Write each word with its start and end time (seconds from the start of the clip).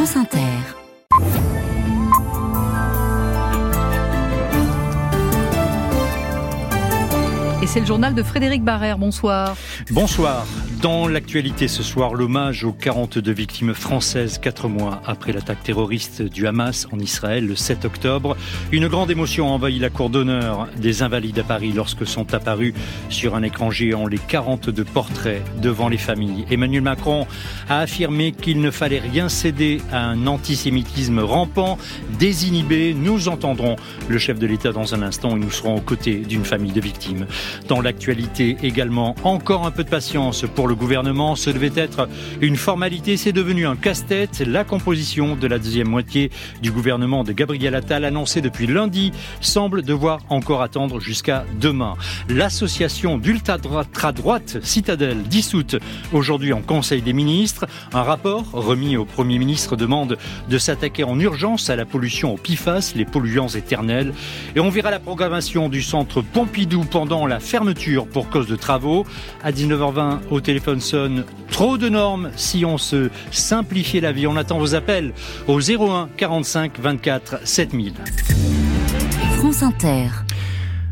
France 0.00 0.16
Inter. 0.16 0.38
Et 7.60 7.66
c'est 7.66 7.80
le 7.80 7.86
journal 7.86 8.14
de 8.14 8.22
Frédéric 8.22 8.64
Barrère. 8.64 8.96
Bonsoir. 8.96 9.58
Bonsoir. 9.90 10.46
Dans 10.82 11.08
l'actualité 11.08 11.68
ce 11.68 11.82
soir, 11.82 12.14
l'hommage 12.14 12.64
aux 12.64 12.72
42 12.72 13.32
victimes 13.32 13.74
françaises 13.74 14.38
quatre 14.38 14.66
mois 14.66 15.02
après 15.04 15.30
l'attaque 15.30 15.62
terroriste 15.62 16.22
du 16.22 16.46
Hamas 16.46 16.86
en 16.90 16.98
Israël 16.98 17.46
le 17.46 17.54
7 17.54 17.84
octobre. 17.84 18.34
Une 18.72 18.88
grande 18.88 19.10
émotion 19.10 19.48
a 19.48 19.50
envahi 19.50 19.78
la 19.78 19.90
cour 19.90 20.08
d'honneur 20.08 20.68
des 20.78 21.02
Invalides 21.02 21.38
à 21.40 21.42
Paris 21.42 21.72
lorsque 21.74 22.06
sont 22.06 22.32
apparus 22.32 22.72
sur 23.10 23.34
un 23.34 23.42
écran 23.42 23.70
géant 23.70 24.06
les 24.06 24.16
42 24.16 24.84
portraits 24.84 25.42
devant 25.60 25.90
les 25.90 25.98
familles. 25.98 26.46
Emmanuel 26.50 26.80
Macron 26.80 27.26
a 27.68 27.80
affirmé 27.80 28.32
qu'il 28.32 28.62
ne 28.62 28.70
fallait 28.70 29.00
rien 29.00 29.28
céder 29.28 29.82
à 29.92 30.06
un 30.06 30.26
antisémitisme 30.26 31.18
rampant, 31.18 31.76
désinhibé. 32.18 32.94
Nous 32.94 33.28
entendrons 33.28 33.76
le 34.08 34.16
chef 34.16 34.38
de 34.38 34.46
l'État 34.46 34.72
dans 34.72 34.94
un 34.94 35.02
instant 35.02 35.36
et 35.36 35.40
nous 35.40 35.50
serons 35.50 35.76
aux 35.76 35.82
côtés 35.82 36.20
d'une 36.20 36.46
famille 36.46 36.72
de 36.72 36.80
victimes. 36.80 37.26
Dans 37.68 37.82
l'actualité 37.82 38.56
également, 38.62 39.14
encore 39.24 39.66
un 39.66 39.72
peu 39.72 39.84
de 39.84 39.90
patience 39.90 40.46
pour 40.54 40.69
le 40.70 40.76
gouvernement. 40.76 41.34
Ce 41.34 41.50
devait 41.50 41.72
être 41.74 42.08
une 42.40 42.56
formalité, 42.56 43.16
c'est 43.16 43.32
devenu 43.32 43.66
un 43.66 43.74
casse-tête. 43.74 44.38
La 44.46 44.62
composition 44.62 45.34
de 45.34 45.48
la 45.48 45.58
deuxième 45.58 45.88
moitié 45.88 46.30
du 46.62 46.70
gouvernement 46.70 47.24
de 47.24 47.32
Gabriel 47.32 47.74
Attal, 47.74 48.04
annoncée 48.04 48.40
depuis 48.40 48.68
lundi, 48.68 49.10
semble 49.40 49.82
devoir 49.82 50.20
encore 50.28 50.62
attendre 50.62 51.00
jusqu'à 51.00 51.44
demain. 51.60 51.96
L'association 52.28 53.18
d'ultra-droite 53.18 54.58
Citadelle, 54.62 55.24
dissoute 55.24 55.74
aujourd'hui 56.12 56.52
en 56.52 56.62
Conseil 56.62 57.02
des 57.02 57.14
ministres. 57.14 57.66
Un 57.92 58.04
rapport 58.04 58.44
remis 58.52 58.96
au 58.96 59.04
Premier 59.04 59.40
ministre 59.40 59.74
demande 59.74 60.18
de 60.48 60.58
s'attaquer 60.58 61.02
en 61.02 61.18
urgence 61.18 61.68
à 61.68 61.74
la 61.74 61.84
pollution 61.84 62.34
au 62.34 62.36
PIFAS, 62.36 62.92
les 62.94 63.04
polluants 63.04 63.48
éternels. 63.48 64.14
Et 64.54 64.60
on 64.60 64.70
verra 64.70 64.92
la 64.92 65.00
programmation 65.00 65.68
du 65.68 65.82
centre 65.82 66.22
Pompidou 66.22 66.84
pendant 66.84 67.26
la 67.26 67.40
fermeture 67.40 68.06
pour 68.06 68.28
cause 68.28 68.46
de 68.46 68.54
travaux. 68.54 69.04
À 69.42 69.50
19h20 69.50 70.20
au 70.30 70.40
téléphone 70.40 70.59
trop 71.50 71.78
de 71.78 71.88
normes 71.88 72.30
si 72.36 72.64
on 72.64 72.78
se 72.78 73.10
simplifiait 73.30 74.00
la 74.00 74.12
vie. 74.12 74.26
On 74.26 74.36
attend 74.36 74.58
vos 74.58 74.74
appels 74.74 75.12
au 75.48 75.60
01 75.60 76.08
45 76.16 76.78
24 76.78 77.46
7000. 77.46 77.94
France 79.38 79.62
Inter. 79.62 80.08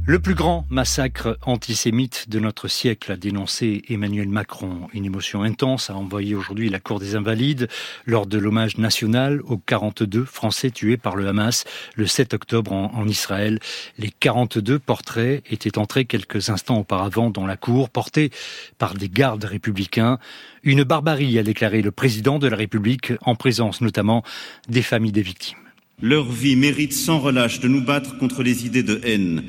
Le 0.09 0.19
plus 0.19 0.35
grand 0.35 0.65
massacre 0.71 1.37
antisémite 1.43 2.31
de 2.31 2.41
notre 2.41 2.67
siècle 2.67 3.13
a 3.13 3.17
dénoncé 3.19 3.83
Emmanuel 3.91 4.31
Macron. 4.31 4.89
Une 4.95 5.05
émotion 5.05 5.43
intense 5.43 5.91
a 5.91 5.97
envoyé 5.97 6.35
aujourd'hui 6.35 6.71
la 6.71 6.81
Cour 6.81 6.99
des 6.99 7.15
Invalides 7.15 7.69
lors 8.07 8.27
de 8.27 8.39
l'hommage 8.39 8.79
national 8.79 9.43
aux 9.43 9.59
42 9.59 10.25
Français 10.25 10.71
tués 10.71 10.97
par 10.97 11.15
le 11.15 11.29
Hamas 11.29 11.65
le 11.95 12.07
7 12.07 12.33
octobre 12.33 12.73
en, 12.73 13.07
Israël. 13.07 13.59
Les 13.99 14.11
42 14.11 14.79
portraits 14.79 15.43
étaient 15.51 15.77
entrés 15.77 16.07
quelques 16.07 16.49
instants 16.49 16.79
auparavant 16.79 17.29
dans 17.29 17.47
la 17.47 17.59
Cour, 17.59 17.91
portés 17.91 18.31
par 18.79 18.95
des 18.95 19.11
gardes 19.11 19.45
républicains. 19.45 20.19
Une 20.63 20.85
barbarie, 20.85 21.39
a 21.39 21.43
déclaré 21.43 21.83
le 21.83 21.91
président 21.91 22.39
de 22.39 22.49
la 22.49 22.57
République, 22.57 23.13
en 23.27 23.35
présence 23.35 23.83
notamment 23.83 24.25
des 24.71 24.81
familles 24.81 25.13
des 25.13 25.21
victimes. 25.21 25.59
Leur 26.01 26.33
vie 26.33 26.57
mérite 26.57 26.95
sans 26.95 27.19
relâche 27.19 27.61
de 27.61 27.69
nous 27.69 27.85
battre 27.85 28.17
contre 28.17 28.43
les 28.43 28.65
idées 28.65 28.83
de 28.83 29.03
haine 29.05 29.45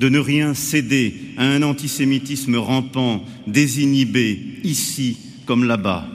de 0.00 0.08
ne 0.08 0.18
rien 0.18 0.54
céder 0.54 1.14
à 1.36 1.44
un 1.44 1.62
antisémitisme 1.62 2.56
rampant, 2.56 3.24
désinhibé, 3.46 4.38
ici 4.64 5.16
comme 5.46 5.64
là-bas, 5.64 6.06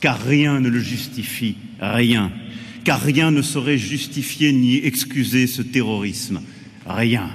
car 0.00 0.20
rien 0.20 0.60
ne 0.60 0.68
le 0.68 0.80
justifie, 0.80 1.56
rien, 1.80 2.32
car 2.84 3.00
rien 3.00 3.30
ne 3.30 3.42
saurait 3.42 3.78
justifier 3.78 4.52
ni 4.52 4.76
excuser 4.76 5.46
ce 5.46 5.62
terrorisme, 5.62 6.40
rien. 6.86 7.30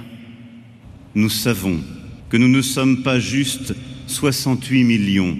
Nous 1.14 1.30
savons 1.30 1.80
que 2.28 2.36
nous 2.36 2.48
ne 2.48 2.62
sommes 2.62 3.02
pas 3.02 3.18
juste 3.18 3.74
68 4.06 4.84
millions, 4.84 5.36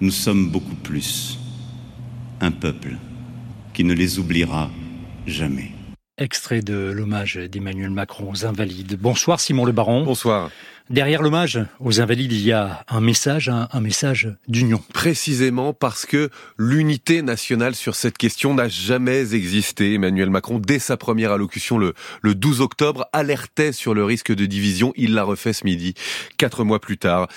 nous 0.00 0.10
sommes 0.10 0.50
beaucoup 0.50 0.76
plus. 0.76 1.38
Un 2.40 2.50
peuple 2.50 2.96
qui 3.74 3.84
ne 3.84 3.94
les 3.94 4.18
oubliera 4.18 4.70
jamais. 5.26 5.72
Extrait 6.20 6.62
de 6.62 6.74
l'hommage 6.90 7.36
d'Emmanuel 7.36 7.90
Macron 7.90 8.32
aux 8.32 8.44
Invalides. 8.44 8.98
Bonsoir 9.00 9.38
Simon 9.38 9.64
Le 9.64 9.70
Baron. 9.70 10.02
Bonsoir. 10.02 10.50
Derrière 10.90 11.22
l'hommage 11.22 11.60
aux 11.78 12.00
Invalides, 12.00 12.32
il 12.32 12.44
y 12.44 12.50
a 12.50 12.84
un 12.88 13.00
message, 13.00 13.48
un, 13.48 13.68
un 13.72 13.80
message 13.80 14.28
d'union. 14.48 14.82
Précisément 14.92 15.72
parce 15.72 16.06
que 16.06 16.30
l'unité 16.58 17.22
nationale 17.22 17.76
sur 17.76 17.94
cette 17.94 18.18
question 18.18 18.52
n'a 18.52 18.66
jamais 18.66 19.32
existé. 19.32 19.94
Emmanuel 19.94 20.28
Macron, 20.28 20.58
dès 20.58 20.80
sa 20.80 20.96
première 20.96 21.30
allocution 21.30 21.78
le, 21.78 21.94
le 22.22 22.34
12 22.34 22.62
octobre, 22.62 23.06
alertait 23.12 23.70
sur 23.70 23.94
le 23.94 24.04
risque 24.04 24.34
de 24.34 24.44
division. 24.44 24.92
Il 24.96 25.14
l'a 25.14 25.22
refait 25.22 25.52
ce 25.52 25.64
midi, 25.64 25.94
quatre 26.36 26.64
mois 26.64 26.80
plus 26.80 26.98
tard. 26.98 27.28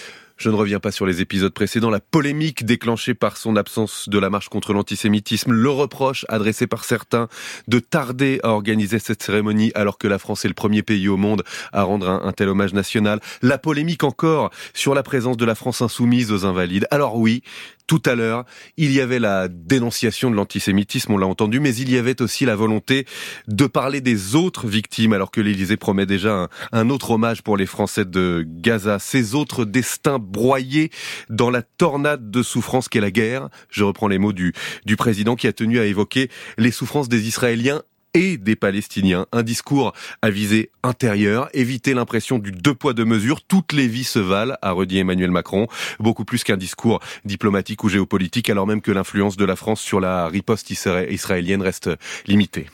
Je 0.42 0.50
ne 0.50 0.56
reviens 0.56 0.80
pas 0.80 0.90
sur 0.90 1.06
les 1.06 1.22
épisodes 1.22 1.54
précédents, 1.54 1.92
la 1.92 2.00
polémique 2.00 2.66
déclenchée 2.66 3.14
par 3.14 3.38
son 3.38 3.56
absence 3.56 4.10
de 4.10 4.18
la 4.18 4.32
marche 4.32 4.50
contre 4.50 4.74
l'antisémitisme, 4.74 5.52
le 5.52 5.70
reproche 5.70 6.26
adressé 6.30 6.66
par 6.66 6.84
certains 6.84 7.28
de 7.68 7.78
tarder 7.78 8.40
à 8.42 8.50
organiser 8.50 8.98
cette 8.98 9.22
cérémonie 9.22 9.72
alors 9.76 10.00
que 10.00 10.08
la 10.08 10.18
France 10.18 10.44
est 10.44 10.48
le 10.48 10.56
premier 10.56 10.82
pays 10.82 11.08
au 11.10 11.16
monde 11.16 11.44
à 11.72 11.84
rendre 11.84 12.10
un, 12.10 12.32
tel 12.32 12.50
hommage 12.50 12.74
national, 12.74 13.20
la 13.44 13.60
polémique 13.60 14.04
encore 14.04 14.50
sur 14.74 14.96
la 14.96 15.04
présence 15.04 15.38
de 15.38 15.46
la 15.46 15.54
France 15.54 15.84
insoumise 15.84 16.32
aux 16.32 16.44
invalides. 16.44 16.88
Alors 16.90 17.18
oui, 17.18 17.44
tout 17.92 18.02
à 18.06 18.16
l'heure, 18.16 18.46
il 18.78 18.94
y 18.94 19.02
avait 19.02 19.20
la 19.20 19.50
dénonciation 19.50 20.32
de 20.32 20.36
l'antisémitisme, 20.38 21.12
on 21.12 21.18
l'a 21.18 21.28
entendu, 21.28 21.60
mais 21.60 21.76
il 21.76 21.92
y 21.92 21.98
avait 21.98 22.22
aussi 22.22 22.46
la 22.46 22.56
volonté 22.56 23.06
de 23.50 23.66
parler 23.66 24.00
des 24.00 24.34
autres 24.38 24.66
victimes, 24.66 25.12
alors 25.12 25.30
que 25.30 25.42
l'Élysée 25.42 25.76
promet 25.76 26.06
déjà 26.06 26.48
un, 26.72 26.90
autre 26.90 27.12
hommage 27.12 27.42
pour 27.42 27.58
les 27.58 27.66
Français 27.66 28.06
de 28.06 28.48
Gaza. 28.48 28.98
Ces 28.98 29.36
autres 29.36 29.66
destins 29.66 30.20
broyés 30.20 30.90
dans 31.30 31.50
la 31.50 31.64
tornade 31.64 32.32
de 32.32 32.42
souffrance 32.44 32.88
qu'est 32.88 33.02
la 33.02 33.12
guerre. 33.12 33.50
Je 33.70 33.84
reprends 33.84 34.08
les 34.08 34.20
mots 34.20 34.32
du 34.32 34.54
président 34.98 35.36
qui 35.36 35.48
a 35.48 35.52
tenu 35.52 35.78
à 35.78 35.84
évoquer 35.84 36.30
les 36.58 36.72
souffrances 36.72 37.10
des 37.10 37.28
Israéliens 37.28 37.82
et 38.14 38.38
des 38.38 38.56
Palestiniens. 38.56 39.26
Un 39.32 39.44
discours 39.44 39.94
à 40.22 40.30
visée 40.30 40.72
intérieure, 40.84 41.50
éviter 41.54 41.94
l'impression 41.94 42.40
du 42.40 42.52
deux 42.52 42.74
poids 42.74 42.94
deux 42.94 43.06
mesures. 43.06 43.42
Toutes 43.42 43.74
les 43.74 43.88
vies 43.88 44.04
se 44.04 44.20
valent, 44.20 44.56
a 44.62 44.72
redit 44.72 45.00
Emmanuel 45.00 45.32
Macron. 45.32 45.68
Beaucoup 46.00 46.26
plus 46.26 46.44
qu'un 46.44 46.58
discours 46.58 47.00
diplomatique 47.26 47.84
ou 47.84 47.90
géopolitique, 47.90 48.50
alors 48.50 48.68
même 48.68 48.82
que 48.82 48.92
l'influence 48.92 49.38
de 49.38 49.46
la 49.46 49.56
France 49.56 49.82
sur 49.82 50.00
la 50.00 50.28
riposte 50.28 50.72
israélienne 50.72 51.62
reste 51.62 51.90
limitée. 52.28 52.68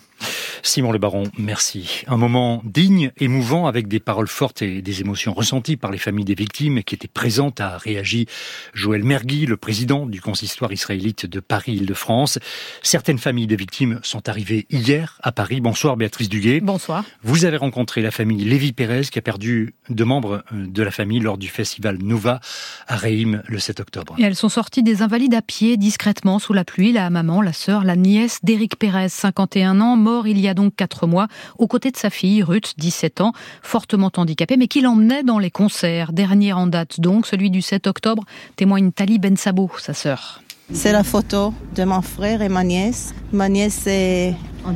Simon 0.68 0.92
Le 0.92 1.00
Baron, 1.00 1.24
merci. 1.38 2.04
Un 2.08 2.18
moment 2.18 2.62
digne, 2.66 3.12
émouvant, 3.18 3.68
avec 3.68 3.88
des 3.88 4.02
paroles 4.02 4.28
fortes 4.28 4.62
et 4.62 4.82
des 4.82 5.00
émotions 5.00 5.34
ressenties 5.34 5.78
par 5.78 5.92
les 5.92 5.98
familles 5.98 6.26
des 6.26 6.36
victimes 6.36 6.84
qui 6.84 6.94
étaient 6.94 7.08
présentes, 7.08 7.62
a 7.62 7.78
réagi 7.78 8.26
Joël 8.74 9.02
Mergui, 9.06 9.46
le 9.46 9.56
président 9.56 10.06
du 10.06 10.20
consistoire 10.20 10.74
israélite 10.74 11.26
de 11.26 11.40
Paris-Île-de-France. 11.40 12.40
Certaines 12.84 13.18
familles 13.18 13.48
des 13.48 13.56
victimes 13.56 14.02
sont 14.04 14.28
arrivées 14.28 14.68
hier 14.70 15.18
à 15.24 15.32
Paris. 15.32 15.62
Bonsoir 15.62 15.96
Béatrice 15.96 16.28
Duguet. 16.28 16.60
Bonsoir. 16.60 17.06
Vous 17.24 17.46
avez 17.46 17.58
rencontré 17.58 18.02
la 18.02 18.12
famille 18.12 18.44
Lévy-Pérez 18.44 19.04
qui 19.04 19.20
a 19.20 19.22
perdu 19.22 19.74
deux 19.90 20.06
membres 20.06 20.44
de 20.52 20.84
la 20.84 20.92
famille 20.92 21.22
lors 21.22 21.38
du 21.38 21.48
festival 21.48 21.98
Nova 22.04 22.42
à 22.90 22.98
Reim 22.98 23.42
le 23.48 23.60
7 23.60 23.80
octobre. 23.80 24.16
Et 24.18 24.24
elles 24.24 24.36
sont 24.36 24.50
sorties 24.50 24.84
des 24.84 25.02
invalides 25.02 25.34
à 25.34 25.42
pied, 25.42 25.78
discrètement, 25.78 26.40
sous 26.40 26.52
la 26.52 26.66
pluie. 26.66 26.92
La 26.92 27.10
maman, 27.10 27.42
la 27.42 27.54
sœur, 27.54 27.86
la 27.86 27.96
nièce 27.96 28.40
d'Éric 28.44 28.76
Pérez, 28.76 29.08
51 29.08 29.80
ans, 29.80 29.96
mort 29.96 30.28
il 30.28 30.38
y 30.42 30.50
a 30.50 30.57
donc 30.58 30.76
quatre 30.76 31.08
mois, 31.08 31.28
aux 31.58 31.68
côtés 31.68 31.92
de 31.92 31.98
sa 31.98 32.10
fille, 32.10 32.44
Ruth, 32.44 32.74
17 32.78 33.22
ans, 33.22 33.32
fortement 33.62 34.12
handicapée, 34.18 34.58
mais 34.58 34.68
qui 34.68 34.82
l'emmenait 34.82 35.24
dans 35.24 35.40
les 35.40 35.52
concerts. 35.52 36.12
Dernier 36.12 36.52
en 36.52 36.68
date 36.68 37.00
donc, 37.00 37.28
celui 37.28 37.50
du 37.50 37.62
7 37.62 37.88
octobre, 37.88 38.24
témoigne 38.58 38.92
Tali 38.92 39.20
Ben 39.20 39.38
Sabo, 39.38 39.70
sa 39.78 39.94
sœur. 39.94 40.42
C'est 40.74 40.92
la 40.92 41.04
photo 41.04 41.54
de 41.76 41.84
mon 41.86 42.02
frère 42.02 42.42
et 42.42 42.50
ma 42.50 42.64
nièce. 42.64 43.14
Ma 43.32 43.48
nièce, 43.48 43.88
est... 43.88 44.34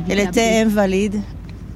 elle 0.08 0.20
était 0.20 0.62
invalide. 0.62 1.20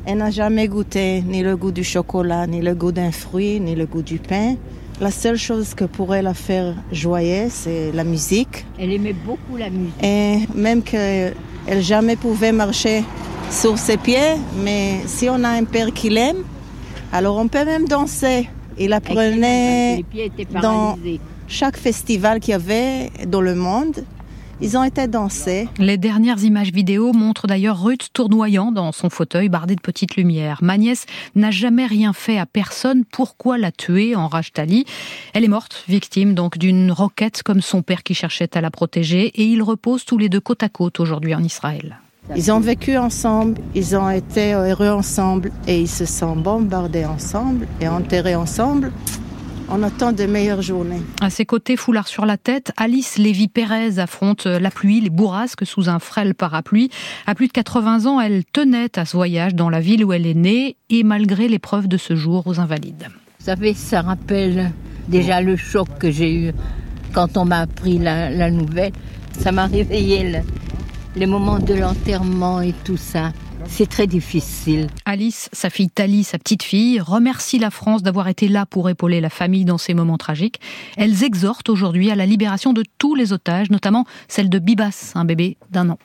Elle 0.06 0.18
n'a 0.18 0.30
jamais 0.30 0.68
goûté 0.68 1.20
ni 1.22 1.42
le 1.42 1.56
goût 1.56 1.72
du 1.72 1.84
chocolat, 1.84 2.46
ni 2.46 2.62
le 2.62 2.74
goût 2.74 2.92
d'un 2.92 3.10
fruit, 3.10 3.58
ni 3.60 3.74
le 3.74 3.86
goût 3.86 4.02
du 4.02 4.18
pain. 4.18 4.54
La 5.00 5.10
seule 5.10 5.36
chose 5.36 5.74
que 5.74 5.84
pourrait 5.84 6.22
la 6.22 6.32
faire 6.32 6.74
joyeuse, 6.92 7.52
c'est 7.52 7.92
la 7.92 8.04
musique. 8.04 8.64
Elle 8.78 8.92
aimait 8.92 9.12
beaucoup 9.12 9.58
la 9.58 9.68
musique. 9.68 10.02
Et 10.02 10.46
même 10.54 10.82
qu'elle 10.82 11.34
jamais 11.80 12.16
pouvait 12.16 12.52
marcher 12.52 13.04
sur 13.50 13.78
ses 13.78 13.96
pieds, 13.96 14.36
mais 14.62 15.00
si 15.06 15.28
on 15.28 15.42
a 15.44 15.48
un 15.48 15.64
père 15.64 15.92
qui 15.92 16.10
l'aime, 16.10 16.44
alors 17.12 17.36
on 17.36 17.48
peut 17.48 17.64
même 17.64 17.86
danser. 17.86 18.48
Il 18.78 18.92
apprenait 18.92 20.04
dans 20.62 20.98
chaque 21.48 21.76
festival 21.76 22.40
qu'il 22.40 22.52
y 22.52 22.54
avait 22.54 23.10
dans 23.26 23.40
le 23.40 23.54
monde. 23.54 24.04
Ils 24.62 24.78
ont 24.78 24.84
été 24.84 25.06
dansés. 25.06 25.68
Les 25.78 25.98
dernières 25.98 26.42
images 26.42 26.72
vidéo 26.72 27.12
montrent 27.12 27.46
d'ailleurs 27.46 27.82
Ruth 27.82 28.08
tournoyant 28.14 28.72
dans 28.72 28.90
son 28.90 29.10
fauteuil 29.10 29.50
bardé 29.50 29.74
de 29.74 29.82
petites 29.82 30.16
lumières. 30.16 30.58
Ma 30.62 30.78
nièce 30.78 31.04
n'a 31.34 31.50
jamais 31.50 31.84
rien 31.84 32.14
fait 32.14 32.38
à 32.38 32.46
personne. 32.46 33.04
Pourquoi 33.04 33.58
la 33.58 33.70
tuer 33.70 34.16
en 34.16 34.28
Rajdali 34.28 34.86
Elle 35.34 35.44
est 35.44 35.48
morte, 35.48 35.84
victime 35.88 36.32
donc 36.34 36.56
d'une 36.56 36.90
roquette 36.90 37.42
comme 37.42 37.60
son 37.60 37.82
père 37.82 38.02
qui 38.02 38.14
cherchait 38.14 38.56
à 38.56 38.62
la 38.62 38.70
protéger 38.70 39.26
et 39.26 39.44
ils 39.44 39.62
reposent 39.62 40.06
tous 40.06 40.16
les 40.16 40.30
deux 40.30 40.40
côte 40.40 40.62
à 40.62 40.70
côte 40.70 41.00
aujourd'hui 41.00 41.34
en 41.34 41.42
Israël. 41.42 41.98
Ils 42.34 42.50
ont 42.50 42.60
vécu 42.60 42.96
ensemble, 42.96 43.60
ils 43.74 43.96
ont 43.96 44.10
été 44.10 44.54
heureux 44.54 44.88
ensemble 44.88 45.52
et 45.68 45.80
ils 45.80 45.88
se 45.88 46.04
sont 46.04 46.34
bombardés 46.34 47.04
ensemble 47.04 47.68
et 47.80 47.88
enterrés 47.88 48.34
ensemble. 48.34 48.90
On 49.68 49.82
attend 49.82 50.12
de 50.12 50.24
meilleures 50.26 50.62
journées. 50.62 51.02
À 51.20 51.30
ses 51.30 51.44
côtés, 51.44 51.76
foulard 51.76 52.06
sur 52.06 52.24
la 52.24 52.36
tête, 52.36 52.72
Alice 52.76 53.18
Lévy-Pérez 53.18 53.98
affronte 53.98 54.46
la 54.46 54.70
pluie, 54.70 55.00
les 55.00 55.10
bourrasques 55.10 55.66
sous 55.66 55.88
un 55.88 55.98
frêle 55.98 56.34
parapluie. 56.34 56.90
À 57.26 57.34
plus 57.34 57.48
de 57.48 57.52
80 57.52 58.06
ans, 58.06 58.20
elle 58.20 58.44
tenait 58.44 58.96
à 58.98 59.04
ce 59.04 59.16
voyage 59.16 59.54
dans 59.54 59.68
la 59.68 59.80
ville 59.80 60.04
où 60.04 60.12
elle 60.12 60.26
est 60.26 60.34
née 60.34 60.76
et 60.88 61.02
malgré 61.02 61.48
l'épreuve 61.48 61.88
de 61.88 61.96
ce 61.96 62.14
jour 62.14 62.46
aux 62.46 62.60
Invalides. 62.60 63.08
Vous 63.40 63.46
savez, 63.46 63.74
ça 63.74 64.02
rappelle 64.02 64.72
déjà 65.08 65.40
le 65.40 65.56
choc 65.56 65.88
que 65.98 66.10
j'ai 66.10 66.32
eu 66.32 66.52
quand 67.12 67.36
on 67.36 67.44
m'a 67.44 67.60
appris 67.60 67.98
la, 67.98 68.30
la 68.30 68.50
nouvelle. 68.50 68.92
Ça 69.38 69.50
m'a 69.50 69.66
réveillé 69.66 70.30
le, 70.30 70.38
les 71.16 71.26
moments 71.26 71.58
de 71.58 71.74
l'enterrement 71.74 72.60
et 72.60 72.74
tout 72.84 72.98
ça. 72.98 73.32
C'est 73.68 73.88
très 73.88 74.06
difficile. 74.06 74.88
Alice, 75.06 75.48
sa 75.52 75.70
fille 75.70 75.88
Tali, 75.88 76.22
sa 76.24 76.38
petite 76.38 76.62
fille, 76.62 77.00
remercie 77.00 77.58
la 77.58 77.70
France 77.70 78.02
d'avoir 78.02 78.28
été 78.28 78.48
là 78.48 78.66
pour 78.66 78.88
épauler 78.90 79.20
la 79.20 79.30
famille 79.30 79.64
dans 79.64 79.78
ces 79.78 79.94
moments 79.94 80.18
tragiques. 80.18 80.60
Elles 80.96 81.24
exhortent 81.24 81.70
aujourd'hui 81.70 82.10
à 82.10 82.14
la 82.14 82.26
libération 82.26 82.72
de 82.72 82.84
tous 82.98 83.14
les 83.14 83.32
otages, 83.32 83.70
notamment 83.70 84.04
celle 84.28 84.50
de 84.50 84.58
Bibas, 84.58 85.12
un 85.14 85.24
bébé 85.24 85.56
d'un 85.70 85.90
an. 85.90 85.98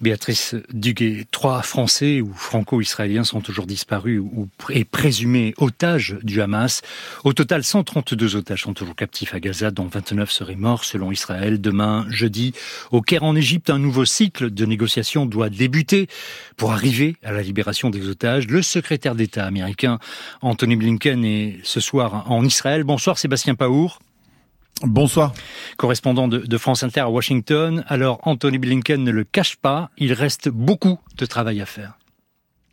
Béatrice 0.00 0.54
Duguay, 0.72 1.26
trois 1.30 1.62
Français 1.62 2.20
ou 2.20 2.32
franco-israéliens 2.32 3.24
sont 3.24 3.40
toujours 3.40 3.66
disparus 3.66 4.20
ou 4.20 4.48
et 4.70 4.84
présumés 4.84 5.54
otages 5.58 6.16
du 6.22 6.40
Hamas. 6.40 6.82
Au 7.24 7.32
total, 7.32 7.64
132 7.64 8.36
otages 8.36 8.62
sont 8.62 8.74
toujours 8.74 8.96
captifs 8.96 9.34
à 9.34 9.40
Gaza, 9.40 9.70
dont 9.70 9.86
29 9.86 10.30
seraient 10.30 10.56
morts 10.56 10.84
selon 10.84 11.12
Israël. 11.12 11.60
Demain, 11.60 12.06
jeudi, 12.08 12.52
au 12.90 13.00
Caire 13.00 13.24
en 13.24 13.36
Égypte, 13.36 13.70
un 13.70 13.78
nouveau 13.78 14.04
cycle 14.04 14.50
de 14.50 14.66
négociations 14.66 15.26
doit 15.26 15.50
débuter 15.50 16.08
pour 16.56 16.72
arriver 16.72 17.16
à 17.22 17.32
la 17.32 17.42
libération 17.42 17.90
des 17.90 18.08
otages. 18.08 18.46
Le 18.48 18.62
secrétaire 18.62 19.14
d'État 19.14 19.44
américain 19.44 19.98
Anthony 20.42 20.76
Blinken 20.76 21.24
est 21.24 21.58
ce 21.62 21.80
soir 21.80 22.30
en 22.30 22.44
Israël. 22.44 22.84
Bonsoir 22.84 23.18
Sébastien 23.18 23.54
Paour. 23.54 24.00
Bonsoir. 24.82 25.32
Correspondant 25.76 26.28
de, 26.28 26.58
France 26.58 26.82
Inter 26.82 27.00
à 27.00 27.10
Washington. 27.10 27.84
Alors, 27.88 28.18
Anthony 28.22 28.58
Blinken 28.58 29.02
ne 29.02 29.10
le 29.10 29.24
cache 29.24 29.56
pas, 29.56 29.90
il 29.96 30.12
reste 30.12 30.48
beaucoup 30.48 30.98
de 31.16 31.26
travail 31.26 31.60
à 31.60 31.66
faire. 31.66 31.98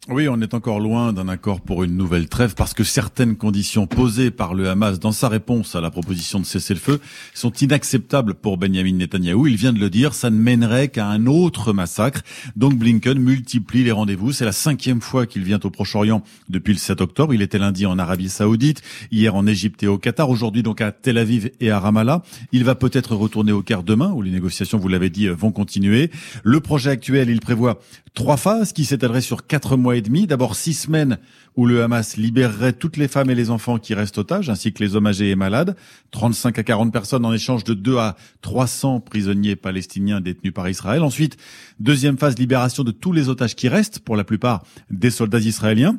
Oui, 0.10 0.28
on 0.28 0.42
est 0.42 0.56
encore 0.56 0.80
loin 0.80 1.14
d'un 1.14 1.28
accord 1.28 1.62
pour 1.62 1.84
une 1.84 1.96
nouvelle 1.96 2.28
trêve 2.28 2.56
parce 2.56 2.74
que 2.74 2.84
certaines 2.84 3.36
conditions 3.36 3.86
posées 3.86 4.32
par 4.32 4.56
le 4.56 4.68
Hamas 4.68 5.00
dans 5.00 5.12
sa 5.12 5.30
réponse 5.30 5.76
à 5.76 5.82
la 5.82 5.92
proposition 5.92 6.40
de 6.40 6.46
cessez-le-feu 6.46 7.00
sont 7.36 7.52
inacceptables 7.52 8.34
pour 8.34 8.58
Benjamin 8.58 8.94
Netanyahou. 8.94 9.46
Il 9.46 9.58
vient 9.58 9.72
de 9.72 9.80
le 9.80 9.92
dire, 9.92 10.16
ça 10.16 10.32
ne 10.32 10.40
mènerait 10.40 10.88
qu'à 10.88 11.06
un 11.06 11.28
autre 11.28 11.72
massacre. 11.72 12.24
Donc 12.56 12.80
Blinken 12.80 13.20
multiplie 13.20 13.84
les 13.84 13.92
rendez-vous. 13.92 14.32
C'est 14.32 14.44
la 14.44 14.54
cinquième 14.54 15.02
fois 15.02 15.28
qu'il 15.28 15.44
vient 15.44 15.60
au 15.64 15.70
Proche-Orient 15.70 16.24
depuis 16.50 16.74
le 16.74 16.80
7 16.80 17.00
octobre. 17.00 17.36
Il 17.36 17.44
était 17.44 17.60
lundi 17.60 17.86
en 17.86 18.00
Arabie 18.00 18.30
Saoudite, 18.30 18.82
hier 19.12 19.36
en 19.36 19.46
Égypte 19.46 19.84
et 19.84 19.88
au 19.88 20.00
Qatar, 20.00 20.32
aujourd'hui 20.32 20.64
donc 20.64 20.82
à 20.82 20.92
Tel 20.92 21.20
Aviv 21.20 21.52
et 21.60 21.70
à 21.70 21.80
Ramallah. 21.80 22.24
Il 22.52 22.64
va 22.64 22.74
peut-être 22.74 23.16
retourner 23.16 23.52
au 23.52 23.62
Caire 23.62 23.84
demain 23.84 24.12
où 24.14 24.24
les 24.24 24.32
négociations, 24.32 24.80
vous 24.80 24.88
l'avez 24.88 25.12
dit, 25.12 25.28
vont 25.28 25.52
continuer. 25.52 26.10
Le 26.44 26.60
projet 26.60 26.90
actuel, 26.90 27.30
il 27.30 27.40
prévoit 27.40 27.80
trois 28.16 28.38
phases 28.38 28.74
qui 28.74 28.84
s'étaleraient 28.84 29.22
sur 29.22 29.46
quatre 29.46 29.78
mois 29.78 29.91
D'abord 30.28 30.56
six 30.56 30.74
semaines 30.74 31.18
où 31.58 31.66
le 31.66 31.84
Hamas 31.84 32.16
libérerait 32.16 32.74
toutes 32.74 32.96
les 32.96 33.08
femmes 33.10 33.30
et 33.30 33.36
les 33.36 33.50
enfants 33.50 33.78
qui 33.78 33.94
restent 33.94 34.18
otages, 34.18 34.50
ainsi 34.50 34.72
que 34.72 34.82
les 34.82 34.96
hommes 34.96 35.08
âgés 35.08 35.32
et 35.32 35.36
malades. 35.36 35.76
35 36.12 36.58
à 36.60 36.64
40 36.64 36.94
personnes 36.94 37.26
en 37.26 37.34
échange 37.34 37.64
de 37.66 37.74
2 37.74 37.98
à 37.98 38.16
300 38.42 39.02
prisonniers 39.02 39.58
palestiniens 39.58 40.22
détenus 40.22 40.54
par 40.54 40.70
Israël. 40.70 41.04
Ensuite, 41.04 41.38
deuxième 41.80 42.18
phase, 42.18 42.38
libération 42.38 42.84
de 42.84 42.92
tous 42.92 43.12
les 43.12 43.28
otages 43.28 43.56
qui 43.56 43.68
restent, 43.68 44.00
pour 44.00 44.16
la 44.16 44.24
plupart 44.24 44.64
des 44.90 45.10
soldats 45.10 45.40
israéliens 45.40 45.98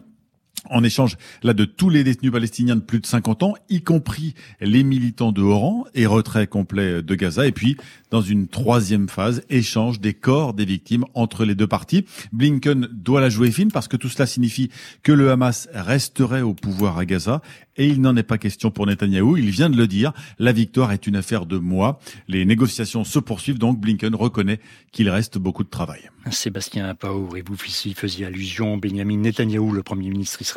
en 0.70 0.84
échange 0.84 1.16
là 1.42 1.54
de 1.54 1.64
tous 1.64 1.90
les 1.90 2.04
détenus 2.04 2.32
palestiniens 2.32 2.76
de 2.76 2.80
plus 2.80 3.00
de 3.00 3.06
50 3.06 3.42
ans, 3.42 3.54
y 3.68 3.82
compris 3.82 4.34
les 4.60 4.84
militants 4.84 5.32
de 5.32 5.42
Oran 5.42 5.84
et 5.94 6.06
retrait 6.06 6.46
complet 6.46 7.02
de 7.02 7.14
Gaza. 7.14 7.46
Et 7.46 7.52
puis, 7.52 7.76
dans 8.10 8.22
une 8.22 8.48
troisième 8.48 9.08
phase, 9.08 9.42
échange 9.50 10.00
des 10.00 10.14
corps 10.14 10.54
des 10.54 10.64
victimes 10.64 11.04
entre 11.14 11.44
les 11.44 11.54
deux 11.54 11.66
parties. 11.66 12.04
Blinken 12.32 12.88
doit 12.92 13.20
la 13.20 13.28
jouer 13.28 13.50
fine 13.50 13.72
parce 13.72 13.88
que 13.88 13.96
tout 13.96 14.08
cela 14.08 14.26
signifie 14.26 14.70
que 15.02 15.12
le 15.12 15.30
Hamas 15.30 15.68
resterait 15.72 16.42
au 16.42 16.54
pouvoir 16.54 16.98
à 16.98 17.06
Gaza 17.06 17.40
et 17.76 17.86
il 17.86 18.00
n'en 18.00 18.16
est 18.16 18.22
pas 18.22 18.38
question 18.38 18.70
pour 18.70 18.86
Netanyahou. 18.86 19.36
Il 19.36 19.50
vient 19.50 19.70
de 19.70 19.76
le 19.76 19.86
dire. 19.86 20.12
La 20.38 20.52
victoire 20.52 20.92
est 20.92 21.06
une 21.06 21.16
affaire 21.16 21.46
de 21.46 21.56
mois. 21.56 21.98
Les 22.28 22.44
négociations 22.44 23.04
se 23.04 23.18
poursuivent 23.18 23.58
donc. 23.58 23.80
Blinken 23.80 24.14
reconnaît 24.14 24.60
qu'il 24.92 25.08
reste 25.08 25.38
beaucoup 25.38 25.64
de 25.64 25.70
travail. 25.70 26.10
Sébastien 26.30 26.94
Paour 26.94 27.36
et 27.36 27.42
vous 27.42 27.56
faisiez 27.56 28.26
allusion. 28.26 28.76
Benjamin 28.76 29.16
Netanyahou, 29.16 29.72
le 29.72 29.82
premier 29.82 30.10
ministre 30.10 30.42
israélien, 30.42 30.51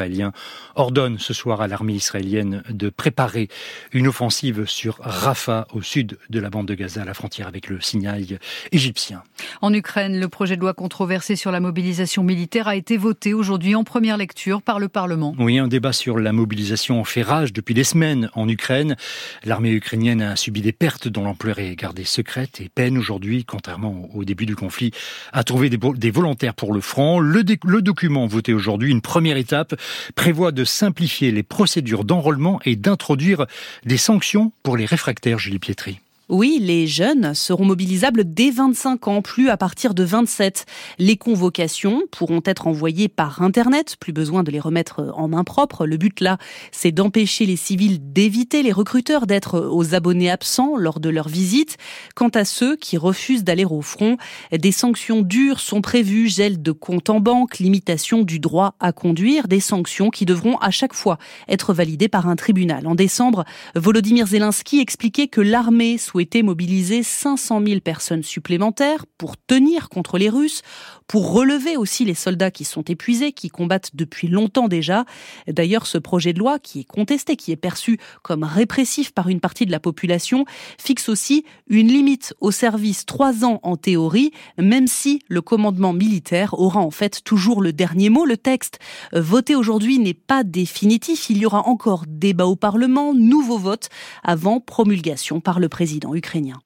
ordonne 0.76 1.20
ce 1.20 1.34
soir 1.34 1.62
à 1.62 1.68
l'armée 1.68 1.94
israélienne 1.94 2.64
de 2.70 2.90
préparer 2.90 3.50
une 3.92 4.08
offensive 4.08 4.66
sur 4.66 5.00
Rafah, 5.02 5.68
au 5.74 5.82
sud 5.82 6.18
de 6.30 6.40
la 6.40 6.50
bande 6.50 6.68
de 6.68 6.74
Gaza, 6.74 7.02
à 7.02 7.06
la 7.06 7.14
frontière 7.14 7.48
avec 7.48 7.68
le 7.68 7.82
Sinaï 7.82 8.38
égyptien. 8.72 9.24
En 9.62 9.74
Ukraine, 9.74 10.20
le 10.20 10.28
projet 10.28 10.56
de 10.56 10.62
loi 10.62 10.74
controversé 10.74 11.36
sur 11.36 11.52
la 11.52 11.60
mobilisation 11.60 12.24
militaire 12.24 12.68
a 12.68 12.76
été 12.76 12.98
voté 12.98 13.34
aujourd'hui 13.34 13.76
en 13.76 13.84
première 13.84 14.18
lecture 14.18 14.62
par 14.62 14.80
le 14.80 14.88
Parlement. 14.88 15.36
Oui, 15.40 15.58
un 15.60 15.68
débat 15.68 15.94
sur 15.94 16.18
la 16.20 16.32
mobilisation 16.32 17.04
fait 17.04 17.22
rage 17.22 17.54
depuis 17.54 17.74
des 17.74 17.84
semaines 17.84 18.30
en 18.34 18.48
Ukraine. 18.48 18.96
L'armée 19.44 19.72
ukrainienne 19.72 20.22
a 20.22 20.36
subi 20.36 20.62
des 20.62 20.72
pertes 20.72 21.08
dont 21.08 21.24
l'ampleur 21.24 21.60
est 21.60 21.76
gardée 21.76 22.04
secrète 22.04 22.62
et 22.62 22.70
peine 22.70 22.98
aujourd'hui, 22.98 23.46
contrairement 23.46 24.10
au 24.14 24.24
début 24.24 24.46
du 24.46 24.56
conflit, 24.56 24.92
à 25.34 25.44
trouver 25.44 25.70
des, 25.70 26.12
volontaires 26.12 26.54
pour 26.54 26.74
le 26.74 26.82
front. 26.82 27.20
Le, 27.20 27.44
le 27.64 27.82
document 27.82 28.26
voté 28.28 28.54
aujourd'hui, 28.54 28.92
une 28.92 29.02
première 29.02 29.38
étape, 29.38 29.76
prévoit 30.16 30.52
de 30.52 30.64
simplifier 30.64 31.32
les 31.32 31.44
procédures 31.44 32.06
d'enrôlement 32.06 32.60
et 32.66 32.76
d'introduire 32.76 33.46
des 33.86 33.98
sanctions 33.98 34.52
pour 34.64 34.78
les 34.78 34.86
réfractaires, 34.86 35.40
Julie 35.40 35.60
Pietri. 35.60 36.00
Oui, 36.28 36.58
les 36.60 36.88
jeunes 36.88 37.36
seront 37.36 37.66
mobilisables 37.66 38.24
dès 38.26 38.50
25 38.50 39.08
ans, 39.10 39.22
plus 39.22 39.50
à 39.50 39.58
partir 39.58 39.94
de 39.94 40.04
27. 40.04 40.66
Les 40.98 41.18
convocations 41.18 42.02
pourront 42.10 42.42
être 42.46 42.66
envoyées 42.66 43.10
par 43.10 43.44
Internet, 43.44 43.96
plus 44.00 44.12
besoin 44.12 44.42
de 44.42 44.50
les 44.50 44.60
remettre 44.60 45.14
en 45.16 45.28
main 45.28 45.44
propre. 45.44 45.86
Le 45.86 45.98
but 45.98 46.22
là, 46.22 46.40
c'est 46.72 46.92
d'empêcher 46.92 47.46
les 47.46 47.56
civils 47.56 48.12
d'éviter 48.12 48.64
les 48.64 48.72
recruteurs 48.72 49.28
d'être 49.28 49.70
aux 49.72 49.94
abonnés 49.94 50.32
absents 50.32 50.78
lors 50.78 51.00
de 51.00 51.10
leur 51.10 51.28
visite. 51.28 51.78
Quant 52.16 52.30
à 52.30 52.44
ceux 52.44 52.76
qui 52.76 52.98
refusent 52.98 53.44
d'aller 53.44 53.66
au 53.66 53.84
front, 53.84 54.18
des 54.52 54.72
sanctions 54.72 55.22
dures 55.22 55.60
sont 55.60 55.82
prévues, 55.82 56.28
gel 56.28 56.60
de 56.60 56.72
compte 56.72 57.12
en 57.12 57.20
banque, 57.20 57.60
limitation 57.60 58.24
du 58.24 58.40
droit 58.40 58.74
à 58.80 58.94
conduire, 58.94 59.48
des 59.48 59.60
sanctions 59.60 60.10
qui 60.10 60.26
devront 60.26 60.58
à 60.58 60.72
chaque 60.72 60.96
fois 60.96 61.20
être 61.48 61.72
validées 61.72 62.10
par 62.10 62.28
un 62.28 62.36
tribunal. 62.36 62.88
En 62.88 62.96
décembre, 62.96 63.46
Volodymyr 63.76 64.26
Zelensky 64.26 64.80
expliquait 64.80 65.28
que 65.28 65.42
l'armée 65.42 66.00
souhaité 66.16 66.44
mobiliser 66.44 67.04
500 67.04 67.62
000 67.68 67.80
personnes 67.82 68.24
supplémentaires 68.24 69.06
pour 69.18 69.36
tenir 69.36 69.90
contre 69.90 70.18
les 70.18 70.30
Russes, 70.30 70.62
pour 71.08 71.32
relever 71.32 71.78
aussi 71.78 72.06
les 72.06 72.14
soldats 72.14 72.52
qui 72.52 72.66
sont 72.66 72.84
épuisés, 72.84 73.32
qui 73.32 73.50
combattent 73.50 73.92
depuis 73.94 74.28
longtemps 74.28 74.68
déjà. 74.68 75.06
D'ailleurs, 75.48 75.88
ce 75.88 75.98
projet 75.98 76.34
de 76.34 76.40
loi, 76.40 76.60
qui 76.60 76.82
est 76.82 76.86
contesté, 76.86 77.36
qui 77.36 77.52
est 77.52 77.58
perçu 77.58 78.00
comme 78.22 78.44
répressif 78.44 79.12
par 79.12 79.30
une 79.30 79.40
partie 79.40 79.66
de 79.66 79.72
la 79.72 79.80
population, 79.80 80.46
fixe 80.80 81.10
aussi 81.10 81.46
une 81.68 81.88
limite 81.88 82.34
au 82.42 82.52
service 82.52 83.06
trois 83.06 83.46
ans 83.46 83.60
en 83.64 83.78
théorie, 83.78 84.32
même 84.58 84.88
si 84.88 85.22
le 85.28 85.42
commandement 85.42 85.94
militaire 85.94 86.54
aura 86.60 86.80
en 86.80 86.92
fait 86.92 87.24
toujours 87.24 87.62
le 87.62 87.74
dernier 87.74 88.10
mot. 88.10 88.26
Le 88.26 88.38
texte 88.38 88.80
voté 89.14 89.56
aujourd'hui 89.56 90.00
n'est 90.00 90.14
pas 90.14 90.44
définitif. 90.44 91.30
Il 91.30 91.38
y 91.38 91.46
aura 91.46 91.68
encore 91.68 92.06
débat 92.08 92.46
au 92.46 92.56
Parlement, 92.56 93.14
nouveau 93.14 93.58
vote 93.58 93.90
avant 94.24 94.60
promulgation 94.60 95.40
par 95.40 95.60
le 95.60 95.70
président 95.70 96.16
ukrainien. 96.16 96.60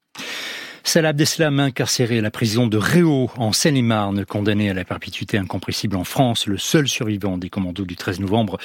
Salah 0.82 1.10
Abdeslam 1.10 1.60
incarcéré 1.60 2.18
à 2.18 2.22
la 2.22 2.30
prison 2.30 2.66
de 2.66 2.76
Réau 2.76 3.30
en 3.36 3.52
Seine-et-Marne, 3.52 4.24
condamné 4.24 4.70
à 4.70 4.74
la 4.74 4.84
perpétuité 4.84 5.38
incompressible 5.38 5.96
en 5.96 6.04
France. 6.04 6.46
Le 6.46 6.58
seul 6.58 6.88
survivant 6.88 7.38
des 7.38 7.50
commandos 7.50 7.84
du 7.84 7.96
13 7.96 8.20
novembre 8.20 8.58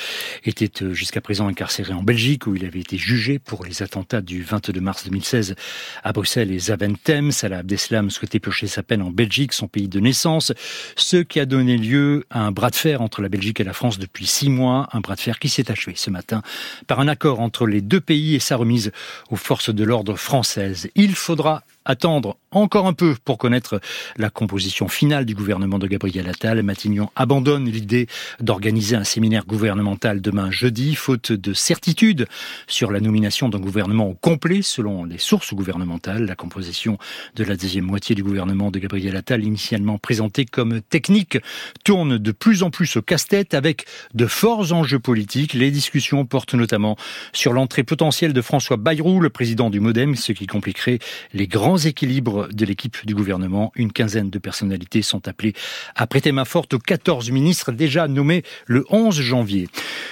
était 0.44 0.84
euh, 0.84 0.94
jusqu'à 0.94 1.22
présent 1.22 1.48
incarcéré 1.48 1.94
en 1.94 2.04
Belgique 2.04 2.48
où 2.48 2.56
il 2.56 2.66
avait 2.66 2.80
été 2.80 2.98
jugé 2.98 3.38
pour 3.38 3.66
les 3.66 3.84
attentats 3.84 4.22
du 4.22 4.44
22 4.44 4.80
mars 4.80 5.04
2016 5.06 5.56
à 6.04 6.14
Bruxelles 6.14 6.52
et 6.52 6.60
Zaventem. 6.60 7.32
Salah 7.32 7.60
Abdeslam 7.60 8.10
souhaitait 8.10 8.40
piocher 8.40 8.68
sa 8.68 8.82
peine 8.82 9.02
en 9.02 9.12
Belgique, 9.12 9.54
son 9.54 9.68
pays 9.68 9.90
de 9.90 10.00
naissance, 10.00 10.54
ce 10.96 11.18
qui 11.18 11.40
a 11.40 11.46
donné 11.46 11.78
lieu 11.78 12.26
à 12.30 12.42
un 12.42 12.52
bras 12.52 12.70
de 12.70 12.76
fer 12.76 13.02
entre 13.02 13.22
la 13.22 13.30
Belgique 13.30 13.60
et 13.60 13.66
la 13.66 13.74
France 13.74 14.00
depuis 14.00 14.26
six 14.26 14.50
mois, 14.50 14.88
un 14.94 15.02
bras 15.02 15.16
de 15.16 15.22
fer 15.22 15.38
qui 15.38 15.50
s'est 15.50 15.70
achevé 15.70 15.94
ce 15.96 16.10
matin 16.10 16.42
par 16.88 17.00
un 17.02 17.08
accord 17.08 17.42
entre 17.42 17.68
les 17.68 17.82
deux 17.82 18.02
pays 18.02 18.36
et 18.36 18.40
sa 18.40 18.56
remise 18.56 18.92
aux 19.30 19.36
forces 19.36 19.70
de 19.70 19.84
l'ordre 19.84 20.16
françaises. 20.16 20.90
Il 20.96 21.14
faudra 21.14 21.64
attendre 21.86 22.38
encore 22.52 22.88
un 22.88 22.94
peu 22.94 23.16
pour 23.24 23.38
connaître 23.38 23.80
la 24.18 24.30
composition 24.30 24.88
finale 24.88 25.26
du 25.26 25.36
gouvernement 25.36 25.78
de 25.78 25.88
Gabriel 25.88 26.28
Attal. 26.30 26.64
Matignon 26.64 27.10
abandonne 27.16 27.70
l'idée 27.70 28.08
d'organiser 28.40 28.96
un 28.96 29.04
séminaire 29.04 29.46
gouvernemental 29.46 30.22
demain 30.22 30.52
jeudi, 30.52 30.96
faute 30.96 31.32
de 31.32 31.54
certitude 31.54 32.28
sur 32.68 32.92
la 32.92 33.00
nomination 33.00 33.50
d'un 33.50 33.60
gouvernement 33.60 34.14
complet 34.14 34.62
selon 34.62 35.04
les 35.04 35.18
sources 35.18 35.54
gouvernementales. 35.54 36.26
La 36.26 36.36
composition 36.36 36.98
de 37.36 37.44
la 37.44 37.56
deuxième 37.56 37.86
moitié 37.86 38.16
du 38.16 38.24
gouvernement 38.24 38.72
de 38.72 38.80
Gabriel 38.80 39.16
Attal, 39.16 39.44
initialement 39.44 39.98
présentée 39.98 40.46
comme 40.46 40.82
technique, 40.82 41.38
tourne 41.84 42.18
de 42.18 42.32
plus 42.32 42.64
en 42.64 42.70
plus 42.70 42.96
au 42.96 43.02
casse-tête 43.02 43.54
avec 43.54 43.86
de 44.14 44.26
forts 44.26 44.72
enjeux 44.72 45.00
politiques. 45.00 45.54
Les 45.54 45.72
discussions 45.72 46.26
portent 46.26 46.56
notamment 46.56 46.96
sur 47.34 47.54
l'entrée 47.54 47.84
potentielle 47.84 48.34
de 48.34 48.42
François 48.42 48.78
Bayrou, 48.78 49.20
le 49.20 49.30
président 49.30 49.70
du 49.70 49.80
Modem, 49.80 50.16
ce 50.16 50.32
qui 50.32 50.48
compliquerait 50.48 51.00
les 51.34 51.48
grands 51.48 51.75
équilibres 51.78 52.48
de 52.50 52.66
l'équipe 52.66 53.06
du 53.06 53.16
gouvernement. 53.16 53.72
Une 53.76 53.92
quinzaine 53.92 54.30
de 54.30 54.40
personnalités 54.40 55.02
sont 55.02 55.28
appelées 55.28 55.54
à 55.96 56.08
prêter 56.08 56.32
main 56.32 56.46
forte 56.46 56.74
aux 56.74 56.80
14 56.80 57.32
ministres 57.32 57.72
déjà 57.72 58.08
nommés 58.08 58.44
le 58.66 58.86
11 58.90 59.20
janvier. 59.20 59.68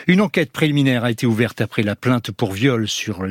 Une 0.08 0.22
enquête 0.22 0.52
préliminaire 0.52 1.04
a 1.04 1.12
été 1.12 1.26
ouverte 1.26 1.62
après 1.62 1.84
la 1.84 1.96
plainte 1.96 2.32
pour 2.32 2.52
viol 2.52 2.88
sur, 2.88 3.26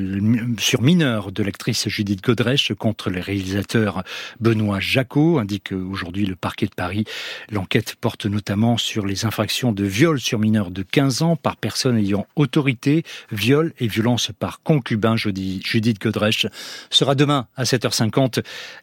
sur 0.58 0.82
mineur 0.82 1.32
de 1.32 1.42
l'actrice 1.42 1.88
Judith 1.88 2.22
Godrèche 2.22 2.72
contre 2.72 3.10
le 3.10 3.20
réalisateur 3.20 4.04
Benoît 4.40 4.80
Jacot, 4.80 5.38
indique 5.38 5.72
aujourd'hui 5.72 6.24
le 6.24 6.36
parquet 6.36 6.66
de 6.66 6.74
Paris. 6.74 7.04
L'enquête 7.50 7.96
porte 8.00 8.26
notamment 8.26 8.78
sur 8.78 9.04
les 9.04 9.26
infractions 9.26 9.72
de 9.72 9.84
viol 9.84 10.18
sur 10.18 10.38
mineur 10.38 10.70
de 10.70 10.82
15 10.82 11.22
ans 11.22 11.36
par 11.36 11.56
personne 11.56 11.98
ayant 11.98 12.26
autorité, 12.36 13.04
viol 13.30 13.72
et 13.78 13.86
violence 13.86 14.30
par 14.38 14.62
concubin. 14.62 15.16
Judith 15.16 16.00
Godrèche 16.00 16.46
sera 16.90 17.14
demain 17.14 17.46
à 17.56 17.64
7h50 17.64 18.21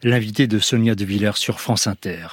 l'invité 0.02 0.46
de 0.46 0.58
Sonia 0.58 0.94
De 0.94 1.04
Villers 1.04 1.36
sur 1.36 1.60
France 1.60 1.86
Inter. 1.86 2.28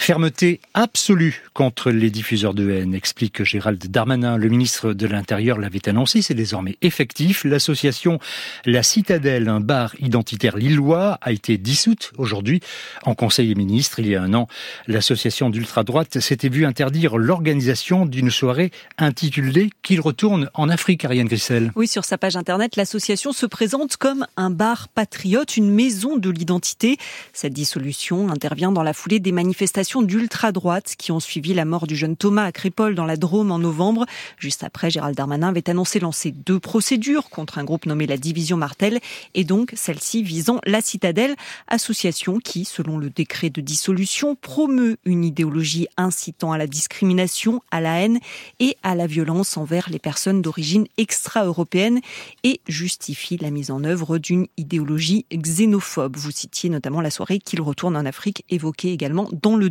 Fermeté 0.00 0.62
absolue 0.72 1.42
contre 1.52 1.90
les 1.90 2.08
diffuseurs 2.08 2.54
de 2.54 2.70
haine, 2.70 2.94
explique 2.94 3.44
Gérald 3.44 3.86
Darmanin. 3.88 4.38
Le 4.38 4.48
ministre 4.48 4.94
de 4.94 5.06
l'Intérieur 5.06 5.58
l'avait 5.58 5.90
annoncé, 5.90 6.22
c'est 6.22 6.32
désormais 6.32 6.78
effectif. 6.80 7.44
L'association 7.44 8.18
La 8.64 8.82
Citadelle, 8.82 9.50
un 9.50 9.60
bar 9.60 9.94
identitaire 10.00 10.56
lillois, 10.56 11.18
a 11.20 11.32
été 11.32 11.58
dissoute 11.58 12.12
aujourd'hui 12.16 12.60
en 13.04 13.14
Conseil 13.14 13.48
des 13.48 13.54
ministres. 13.54 13.98
Il 13.98 14.08
y 14.08 14.16
a 14.16 14.22
un 14.22 14.32
an, 14.32 14.48
l'association 14.86 15.50
d'ultra-droite 15.50 16.18
s'était 16.18 16.48
vue 16.48 16.64
interdire 16.64 17.18
l'organisation 17.18 18.06
d'une 18.06 18.30
soirée 18.30 18.70
intitulée 18.96 19.68
Qu'il 19.82 20.00
retourne 20.00 20.48
en 20.54 20.70
Afrique, 20.70 21.04
Ariane 21.04 21.28
Grissel. 21.28 21.72
Oui, 21.76 21.86
sur 21.86 22.06
sa 22.06 22.16
page 22.16 22.36
internet, 22.36 22.76
l'association 22.76 23.32
se 23.32 23.44
présente 23.44 23.98
comme 23.98 24.26
un 24.38 24.48
bar 24.48 24.88
patriote, 24.88 25.58
une 25.58 25.70
maison 25.70 26.16
de 26.16 26.30
l'identité. 26.30 26.96
Cette 27.34 27.52
dissolution 27.52 28.30
intervient 28.30 28.72
dans 28.72 28.82
la 28.82 28.94
foulée 28.94 29.20
des 29.20 29.32
manifestations 29.32 29.89
d'ultra-droite 29.98 30.94
qui 30.96 31.10
ont 31.10 31.18
suivi 31.18 31.52
la 31.52 31.64
mort 31.64 31.88
du 31.88 31.96
jeune 31.96 32.16
Thomas 32.16 32.44
à 32.44 32.52
Crépole 32.52 32.94
dans 32.94 33.04
la 33.04 33.16
Drôme 33.16 33.50
en 33.50 33.58
novembre. 33.58 34.06
Juste 34.38 34.62
après, 34.62 34.88
Gérald 34.88 35.16
Darmanin 35.16 35.48
avait 35.48 35.68
annoncé 35.68 35.98
lancer 35.98 36.30
deux 36.30 36.60
procédures 36.60 37.28
contre 37.28 37.58
un 37.58 37.64
groupe 37.64 37.86
nommé 37.86 38.06
la 38.06 38.16
Division 38.16 38.56
Martel 38.56 39.00
et 39.34 39.42
donc 39.42 39.72
celle-ci 39.74 40.22
visant 40.22 40.60
la 40.64 40.80
Citadelle, 40.80 41.34
association 41.66 42.38
qui, 42.38 42.64
selon 42.64 42.98
le 42.98 43.10
décret 43.10 43.50
de 43.50 43.60
dissolution, 43.60 44.36
promeut 44.36 44.96
une 45.04 45.24
idéologie 45.24 45.88
incitant 45.96 46.52
à 46.52 46.58
la 46.58 46.68
discrimination, 46.68 47.60
à 47.72 47.80
la 47.80 48.00
haine 48.00 48.20
et 48.60 48.76
à 48.84 48.94
la 48.94 49.08
violence 49.08 49.56
envers 49.56 49.90
les 49.90 49.98
personnes 49.98 50.40
d'origine 50.40 50.86
extra-européenne 50.98 52.00
et 52.44 52.60
justifie 52.68 53.38
la 53.38 53.50
mise 53.50 53.72
en 53.72 53.82
œuvre 53.82 54.18
d'une 54.18 54.46
idéologie 54.56 55.26
xénophobe. 55.32 56.16
Vous 56.16 56.30
citiez 56.30 56.70
notamment 56.70 57.00
la 57.00 57.10
soirée 57.10 57.40
qu'il 57.40 57.60
retourne 57.60 57.96
en 57.96 58.06
Afrique 58.06 58.44
évoquée 58.50 58.92
également 58.92 59.28
dans 59.32 59.56
le 59.56 59.70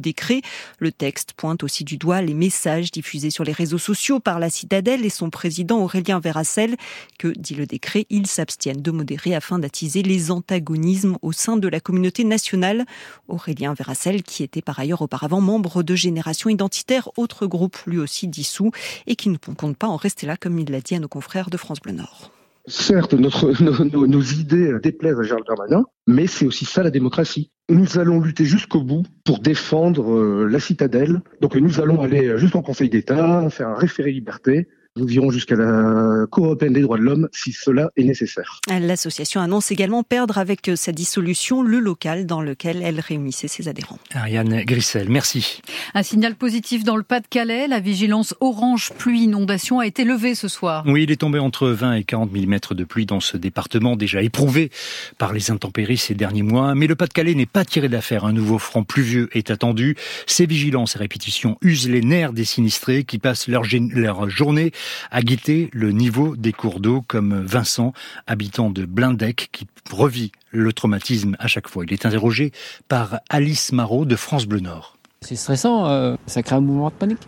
Le 0.80 0.92
texte 0.92 1.34
pointe 1.34 1.64
aussi 1.64 1.84
du 1.84 1.98
doigt 1.98 2.22
les 2.22 2.34
messages 2.34 2.92
diffusés 2.92 3.30
sur 3.30 3.44
les 3.44 3.52
réseaux 3.52 3.78
sociaux 3.78 4.20
par 4.20 4.40
la 4.40 4.50
Citadelle 4.50 5.06
et 5.06 5.10
son 5.10 5.30
président 5.30 5.80
Aurélien 5.80 6.20
Verracel, 6.20 6.76
que, 7.18 7.28
dit 7.28 7.56
le 7.56 7.66
décret, 7.66 8.06
ils 8.10 8.28
s'abstiennent 8.28 8.82
de 8.82 8.92
modérer 8.92 9.36
afin 9.36 9.60
d'attiser 9.60 10.04
les 10.04 10.32
antagonismes 10.32 11.18
au 11.22 11.32
sein 11.32 11.58
de 11.58 11.68
la 11.68 11.80
communauté 11.80 12.24
nationale. 12.24 12.86
Aurélien 13.28 13.74
Verracel, 13.74 14.24
qui 14.24 14.44
était 14.44 14.62
par 14.62 14.80
ailleurs 14.80 15.02
auparavant 15.02 15.42
membre 15.42 15.84
de 15.84 15.96
Génération 15.96 16.50
Identitaire, 16.50 17.10
autre 17.18 17.48
groupe 17.48 17.78
lui 17.86 18.00
aussi 18.00 18.28
dissous, 18.28 18.72
et 19.08 19.16
qui 19.16 19.30
ne 19.30 19.38
compte 19.38 19.78
pas 19.78 19.88
en 19.88 19.96
rester 19.96 20.28
là, 20.28 20.38
comme 20.38 20.60
il 20.60 20.70
l'a 20.70 20.82
dit 20.82 20.96
à 20.96 21.00
nos 21.00 21.08
confrères 21.08 21.50
de 21.50 21.58
France 21.58 21.80
Bleu 21.80 21.94
Nord. 21.94 22.32
Certes, 22.68 23.14
nos, 23.14 24.22
idées 24.22 24.74
déplaisent 24.82 25.20
à 25.20 25.24
Gérald 25.24 25.46
Darmanin, 25.48 25.86
mais 26.08 26.28
c'est 26.28 26.46
aussi 26.46 26.66
ça 26.66 26.84
la 26.84 26.92
démocratie. 26.92 27.52
Nous 27.70 27.98
allons 27.98 28.20
lutter 28.20 28.46
jusqu'au 28.46 28.82
bout 28.82 29.06
pour 29.26 29.40
défendre 29.40 30.12
euh, 30.12 30.48
la 30.48 30.60
citadelle. 30.60 31.22
Donc 31.42 31.56
nous 31.56 31.80
allons 31.80 32.02
aller 32.02 32.38
jusqu'au 32.38 32.62
Conseil 32.62 32.90
d'État, 32.90 33.50
faire 33.50 33.70
un 33.70 33.76
référé 33.76 34.12
liberté, 34.12 34.68
nous 35.00 35.12
irons 35.12 35.32
jusqu'à 35.32 35.56
la 35.56 36.26
Cour 36.30 36.46
européenne 36.46 36.74
des 36.74 36.82
droits 36.82 36.98
de 36.98 37.04
l'homme 37.04 37.30
si 37.32 37.52
cela 37.52 37.90
est 37.96 38.04
nécessaire. 38.04 38.60
L'association 38.68 39.42
annonce 39.42 39.72
également 39.72 40.04
perdre 40.04 40.38
avec 40.38 40.70
sa 40.76 40.92
dissolution 40.92 41.62
le 41.64 41.80
local 41.80 42.26
dans 42.26 42.42
lequel 42.42 42.82
elle 42.84 43.00
réunissait 43.00 43.48
ses 43.48 43.68
adhérents. 43.68 44.00
Ariane 44.14 44.64
Grissel, 44.64 45.10
merci. 45.10 45.62
Un 45.94 46.04
signal 46.04 46.36
positif 46.36 46.84
dans 46.84 46.96
le 46.96 47.04
Pas-de-Calais. 47.04 47.68
La 47.68 47.80
vigilance 47.80 48.36
orange 48.40 48.92
pluie 48.98 49.24
inondation 49.24 49.80
a 49.80 49.88
été 49.88 50.04
levée 50.04 50.36
ce 50.36 50.48
soir. 50.48 50.84
Oui, 50.86 51.04
il 51.04 51.12
est 51.12 51.18
tombé 51.18 51.40
entre 51.40 51.70
20 51.70 51.94
et 51.94 52.04
40 52.04 52.32
mm 52.32 52.60
de 52.72 52.84
pluie 52.84 53.06
dans 53.06 53.20
ce 53.20 53.38
département 53.38 53.96
déjà 53.96 54.22
éprouvé 54.22 54.72
par 55.18 55.34
les 55.34 55.52
intempéries 55.52 55.98
ces 55.98 56.16
derniers 56.16 56.44
mois. 56.44 56.76
Mais 56.76 56.88
le 56.88 56.96
Pas-de-Calais 56.96 57.36
n'est 57.36 57.46
pas 57.46 57.66
tiré 57.66 57.90
d'affaire. 57.90 58.26
Un 58.26 58.34
nouveau 58.34 58.60
front 58.60 58.84
pluvieux 58.84 59.30
est 59.32 59.52
attendu. 59.52 59.96
Ces 60.28 60.46
vigilances 60.46 60.96
et 60.96 61.00
répétitions 61.00 61.58
usent 61.62 61.90
les 61.90 62.02
nerfs 62.02 62.34
des 62.34 62.46
sinistrés 62.46 63.04
qui 63.04 63.20
passent 63.20 63.48
leur, 63.48 63.64
leur 63.94 64.30
journée 64.30 64.72
à 65.12 65.22
guetter 65.22 65.70
le 65.74 65.92
niveau 65.92 66.36
des 66.36 66.54
cours 66.54 66.80
d'eau, 66.80 67.04
comme 67.08 67.44
Vincent, 67.46 67.94
habitant 68.28 68.70
de 68.70 68.86
Blindec, 68.86 69.50
qui 69.52 69.68
revit 69.92 70.32
le 70.52 70.74
traumatisme 70.74 71.36
à 71.40 71.48
chaque 71.48 71.68
fois. 71.68 71.84
Il 71.86 71.94
est 71.94 72.06
interrogé 72.06 72.52
par 72.88 73.20
Alice 73.30 73.72
Marot 73.72 74.06
de 74.06 74.16
France 74.16 74.46
Bleu 74.46 74.60
Nord. 74.60 74.98
C'est 75.22 75.36
stressant, 75.36 75.88
euh, 75.88 76.16
ça 76.28 76.44
crée 76.44 76.56
un 76.56 76.62
mouvement 76.62 76.90
de 76.90 76.94
panique. 76.94 77.22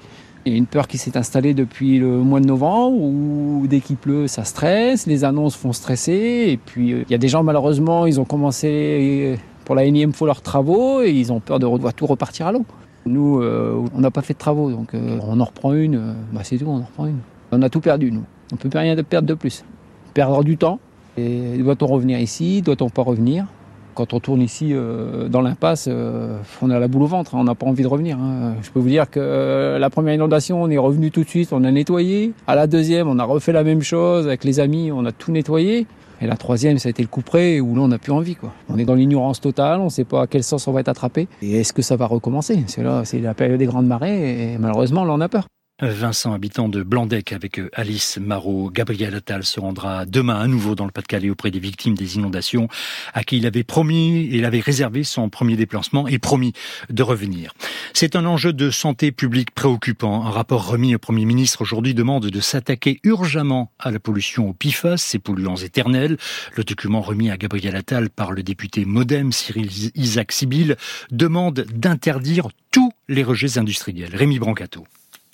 Il 0.45 0.53
y 0.53 0.55
a 0.55 0.57
une 0.57 0.65
peur 0.65 0.87
qui 0.87 0.97
s'est 0.97 1.17
installée 1.17 1.53
depuis 1.53 1.99
le 1.99 2.17
mois 2.17 2.39
de 2.39 2.47
novembre 2.47 2.99
où 2.99 3.65
dès 3.69 3.79
qu'il 3.79 3.97
pleut, 3.97 4.27
ça 4.27 4.43
stresse, 4.43 5.05
les 5.05 5.23
annonces 5.23 5.55
font 5.55 5.73
stresser. 5.73 6.45
Et 6.47 6.57
puis 6.57 6.93
euh, 6.93 7.03
il 7.07 7.11
y 7.11 7.15
a 7.15 7.19
des 7.19 7.27
gens, 7.27 7.43
malheureusement, 7.43 8.05
ils 8.07 8.19
ont 8.19 8.25
commencé 8.25 9.37
pour 9.65 9.75
la 9.75 9.83
énième 9.83 10.13
fois 10.13 10.27
leurs 10.27 10.41
travaux 10.41 11.01
et 11.03 11.11
ils 11.11 11.31
ont 11.31 11.39
peur 11.39 11.59
de 11.59 11.65
voir 11.65 11.93
tout 11.93 12.07
repartir 12.07 12.47
à 12.47 12.51
l'eau. 12.51 12.65
Nous, 13.05 13.39
euh, 13.41 13.83
on 13.93 13.99
n'a 13.99 14.11
pas 14.11 14.21
fait 14.21 14.33
de 14.33 14.39
travaux, 14.39 14.71
donc 14.71 14.93
on 14.93 15.39
en 15.39 15.45
reprend 15.45 15.73
une, 15.73 16.15
bah, 16.31 16.41
c'est 16.43 16.57
tout, 16.57 16.65
on 16.67 16.77
en 16.77 16.85
reprend 16.85 17.07
une. 17.07 17.19
On 17.51 17.61
a 17.61 17.69
tout 17.69 17.81
perdu, 17.81 18.11
nous. 18.11 18.23
On 18.51 18.55
ne 18.55 18.57
peut 18.57 18.69
plus 18.69 18.79
rien 18.79 18.95
perdre 19.03 19.27
de 19.27 19.33
plus. 19.33 19.65
Perdre 20.13 20.43
du 20.43 20.57
temps. 20.57 20.79
Et 21.17 21.57
doit-on 21.57 21.87
revenir 21.87 22.19
ici? 22.19 22.61
Doit-on 22.61 22.89
pas 22.89 23.01
revenir? 23.01 23.45
Quand 23.93 24.13
on 24.13 24.21
tourne 24.21 24.41
ici 24.41 24.69
euh, 24.71 25.27
dans 25.27 25.41
l'impasse, 25.41 25.89
euh, 25.91 26.37
on 26.61 26.69
a 26.69 26.79
la 26.79 26.87
boule 26.87 27.03
au 27.03 27.07
ventre. 27.07 27.35
Hein. 27.35 27.39
on 27.41 27.43
n'a 27.43 27.55
pas 27.55 27.65
envie 27.65 27.83
de 27.83 27.87
revenir. 27.89 28.17
Hein. 28.17 28.55
Je 28.61 28.71
peux 28.71 28.79
vous 28.79 28.87
dire 28.87 29.09
que 29.09 29.19
euh, 29.19 29.79
la 29.79 29.89
première 29.89 30.13
inondation, 30.13 30.63
on 30.63 30.69
est 30.69 30.77
revenu 30.77 31.11
tout 31.11 31.23
de 31.23 31.29
suite, 31.29 31.51
on 31.51 31.63
a 31.65 31.71
nettoyé. 31.71 32.31
À 32.47 32.55
la 32.55 32.67
deuxième, 32.67 33.09
on 33.09 33.19
a 33.19 33.25
refait 33.25 33.51
la 33.51 33.65
même 33.65 33.81
chose 33.81 34.27
avec 34.27 34.45
les 34.45 34.61
amis, 34.61 34.91
on 34.93 35.05
a 35.05 35.11
tout 35.11 35.33
nettoyé. 35.33 35.87
Et 36.21 36.27
la 36.27 36.37
troisième, 36.37 36.77
ça 36.77 36.87
a 36.87 36.91
été 36.91 37.01
le 37.01 37.09
coup 37.09 37.21
près 37.21 37.59
où 37.59 37.75
là, 37.75 37.81
on 37.81 37.89
n'a 37.89 37.97
plus 37.97 38.13
envie. 38.13 38.37
On 38.69 38.77
est 38.77 38.85
dans 38.85 38.95
l'ignorance 38.95 39.41
totale, 39.41 39.81
on 39.81 39.85
ne 39.85 39.89
sait 39.89 40.05
pas 40.05 40.21
à 40.21 40.27
quel 40.27 40.43
sens 40.43 40.67
on 40.67 40.71
va 40.71 40.79
être 40.79 40.89
attrapé. 40.89 41.27
Et 41.41 41.59
est-ce 41.59 41.73
que 41.73 41.81
ça 41.81 41.97
va 41.97 42.05
recommencer? 42.05 42.63
C'est 42.67 42.85
c'est 43.03 43.19
la 43.19 43.33
période 43.33 43.59
des 43.59 43.65
grandes 43.65 43.87
marées 43.87 44.53
et 44.53 44.57
malheureusement, 44.57 45.03
là, 45.03 45.13
on 45.13 45.19
a 45.19 45.27
peur. 45.27 45.47
Vincent, 45.81 46.33
habitant 46.33 46.69
de 46.69 46.83
Blandec 46.83 47.33
avec 47.33 47.59
euh, 47.59 47.69
Alice 47.73 48.19
Marot. 48.21 48.69
Gabriel 48.69 49.15
Attal 49.15 49.43
se 49.43 49.59
rendra 49.59 50.05
demain 50.05 50.39
à 50.39 50.45
nouveau 50.45 50.75
dans 50.75 50.85
le 50.85 50.91
Pas-de-Calais 50.91 51.31
auprès 51.31 51.49
des 51.49 51.59
victimes 51.59 51.95
des 51.95 52.17
inondations 52.17 52.67
à 53.13 53.23
qui 53.23 53.37
il 53.37 53.47
avait 53.47 53.63
promis, 53.63 54.27
il 54.31 54.45
avait 54.45 54.59
réservé 54.59 55.03
son 55.03 55.29
premier 55.29 55.55
déplacement 55.55 56.07
et 56.07 56.19
promis 56.19 56.53
de 56.89 57.01
revenir. 57.01 57.53
C'est 57.93 58.15
un 58.15 58.25
enjeu 58.25 58.53
de 58.53 58.69
santé 58.69 59.11
publique 59.11 59.51
préoccupant. 59.51 60.25
Un 60.25 60.29
rapport 60.29 60.67
remis 60.67 60.93
au 60.93 60.99
Premier 60.99 61.25
ministre 61.25 61.61
aujourd'hui 61.61 61.95
demande 61.95 62.27
de 62.27 62.39
s'attaquer 62.39 62.99
urgemment 63.03 63.71
à 63.79 63.89
la 63.89 63.99
pollution 63.99 64.49
au 64.49 64.53
PIFAS, 64.53 64.97
ces 64.97 65.19
polluants 65.19 65.55
éternels. 65.55 66.17
Le 66.55 66.63
document 66.63 67.01
remis 67.01 67.31
à 67.31 67.37
Gabriel 67.37 67.75
Attal 67.75 68.09
par 68.11 68.31
le 68.31 68.43
député 68.43 68.85
Modem 68.85 69.31
Cyril 69.31 69.69
Isaac 69.95 70.31
Sibyl 70.31 70.77
demande 71.09 71.65
d'interdire 71.73 72.49
tous 72.71 72.91
les 73.09 73.23
rejets 73.23 73.57
industriels. 73.57 74.15
Rémi 74.15 74.37
Brancato. 74.37 74.85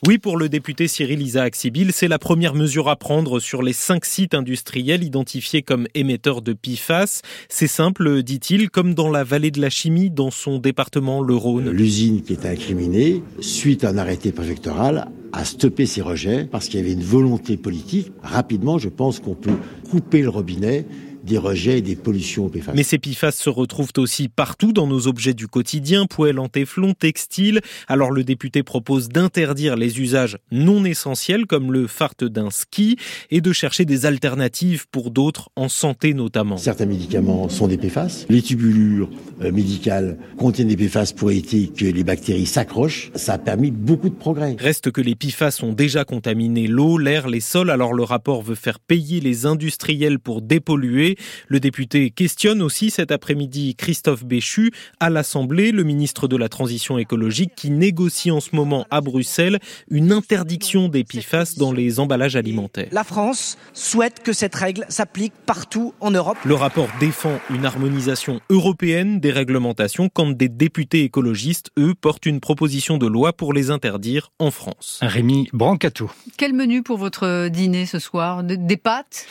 Oui, 0.05 0.19
pour 0.19 0.37
le 0.37 0.47
député 0.47 0.87
Cyril 0.87 1.23
Isaac 1.23 1.55
Sibyl, 1.55 1.91
c'est 1.91 2.07
la 2.07 2.19
première 2.19 2.53
mesure 2.53 2.87
à 2.87 2.95
prendre 2.95 3.39
sur 3.39 3.63
les 3.63 3.73
cinq 3.73 4.05
sites 4.05 4.35
industriels 4.35 5.03
identifiés 5.03 5.63
comme 5.63 5.87
émetteurs 5.95 6.43
de 6.43 6.53
PFAS. 6.53 7.23
C'est 7.49 7.65
simple, 7.65 8.21
dit-il, 8.21 8.69
comme 8.69 8.93
dans 8.93 9.09
la 9.09 9.23
vallée 9.23 9.49
de 9.49 9.59
la 9.59 9.71
chimie 9.71 10.11
dans 10.11 10.29
son 10.29 10.59
département, 10.59 11.23
le 11.23 11.33
Rhône. 11.33 11.71
L'usine 11.71 12.21
qui 12.21 12.33
était 12.33 12.49
incriminée, 12.49 13.23
suite 13.39 13.83
à 13.83 13.89
un 13.89 13.97
arrêté 13.97 14.31
préfectoral, 14.31 15.07
a 15.33 15.43
stoppé 15.43 15.87
ses 15.87 16.03
rejets 16.03 16.45
parce 16.45 16.67
qu'il 16.67 16.79
y 16.79 16.83
avait 16.83 16.93
une 16.93 17.03
volonté 17.03 17.57
politique. 17.57 18.11
Rapidement, 18.21 18.77
je 18.77 18.89
pense 18.89 19.19
qu'on 19.19 19.33
peut 19.33 19.57
couper 19.89 20.21
le 20.21 20.29
robinet 20.29 20.85
des 21.27 21.37
rejets 21.37 21.79
et 21.79 21.81
des 21.81 21.95
pollutions 21.95 22.45
au 22.45 22.49
PFAS. 22.49 22.73
Mais 22.73 22.83
ces 22.83 22.97
PFAS 22.97 23.33
se 23.33 23.49
retrouvent 23.49 23.91
aussi 23.97 24.29
partout 24.29 24.73
dans 24.73 24.87
nos 24.87 25.07
objets 25.07 25.33
du 25.33 25.47
quotidien, 25.47 26.05
poêles 26.05 26.39
en 26.39 26.47
téflon, 26.47 26.93
textiles. 26.93 27.61
Alors 27.87 28.11
le 28.11 28.23
député 28.23 28.63
propose 28.63 29.09
d'interdire 29.09 29.75
les 29.75 29.99
usages 29.99 30.37
non 30.51 30.85
essentiels 30.85 31.45
comme 31.45 31.71
le 31.71 31.87
fart 31.87 32.15
d'un 32.21 32.49
ski 32.49 32.97
et 33.29 33.41
de 33.41 33.51
chercher 33.51 33.85
des 33.85 34.05
alternatives 34.05 34.87
pour 34.89 35.11
d'autres 35.11 35.49
en 35.55 35.69
santé 35.69 36.13
notamment. 36.13 36.57
Certains 36.57 36.85
médicaments 36.85 37.49
sont 37.49 37.67
des 37.67 37.77
PFAS. 37.77 38.25
Les 38.29 38.41
tubulures 38.41 39.09
euh, 39.41 39.51
médicales 39.51 40.17
contiennent 40.37 40.69
des 40.69 40.77
PFAS 40.77 41.13
pour 41.15 41.29
éviter 41.31 41.67
que 41.67 41.85
les 41.85 42.03
bactéries 42.03 42.45
s'accrochent. 42.45 43.11
Ça 43.15 43.33
a 43.33 43.37
permis 43.37 43.71
beaucoup 43.71 44.09
de 44.09 44.15
progrès. 44.15 44.55
Reste 44.57 44.91
que 44.91 45.01
les 45.01 45.15
PFAS 45.15 45.59
ont 45.63 45.73
déjà 45.73 46.05
contaminé 46.05 46.67
l'eau, 46.67 46.97
l'air, 46.97 47.27
les 47.27 47.41
sols. 47.41 47.69
Alors 47.69 47.93
le 47.93 48.03
rapport 48.03 48.41
veut 48.41 48.55
faire 48.55 48.79
payer 48.79 49.19
les 49.19 49.45
industriels 49.45 50.19
pour 50.19 50.41
dépolluer. 50.41 51.16
Le 51.47 51.59
député 51.59 52.09
questionne 52.09 52.61
aussi 52.61 52.89
cet 52.89 53.11
après-midi 53.11 53.75
Christophe 53.75 54.25
Béchu 54.25 54.71
à 54.99 55.09
l'Assemblée, 55.09 55.71
le 55.71 55.83
ministre 55.83 56.27
de 56.27 56.35
la 56.35 56.49
Transition 56.49 56.97
écologique 56.97 57.51
qui 57.55 57.69
négocie 57.69 58.31
en 58.31 58.39
ce 58.39 58.55
moment 58.55 58.85
à 58.91 59.01
Bruxelles 59.01 59.59
une 59.89 60.11
interdiction 60.11 60.89
des 60.89 61.03
PFAS 61.03 61.55
dans 61.57 61.71
les 61.71 61.99
emballages 61.99 62.35
alimentaires. 62.35 62.89
La 62.91 63.03
France 63.03 63.57
souhaite 63.73 64.21
que 64.23 64.33
cette 64.33 64.55
règle 64.55 64.85
s'applique 64.89 65.33
partout 65.45 65.93
en 65.99 66.11
Europe. 66.11 66.37
Le 66.45 66.55
rapport 66.55 66.89
défend 66.99 67.39
une 67.49 67.65
harmonisation 67.65 68.39
européenne 68.49 69.19
des 69.19 69.31
réglementations 69.31 70.09
quand 70.09 70.31
des 70.31 70.49
députés 70.49 71.03
écologistes, 71.03 71.71
eux, 71.77 71.93
portent 71.93 72.25
une 72.25 72.39
proposition 72.39 72.97
de 72.97 73.07
loi 73.07 73.33
pour 73.33 73.53
les 73.53 73.71
interdire 73.71 74.31
en 74.39 74.51
France. 74.51 74.99
Rémi 75.01 75.49
Brancato. 75.53 76.09
Quel 76.37 76.53
menu 76.53 76.83
pour 76.83 76.97
votre 76.97 77.47
dîner 77.49 77.85
ce 77.85 77.99
soir? 77.99 78.43
Des 78.43 78.77
pâtes? 78.77 79.27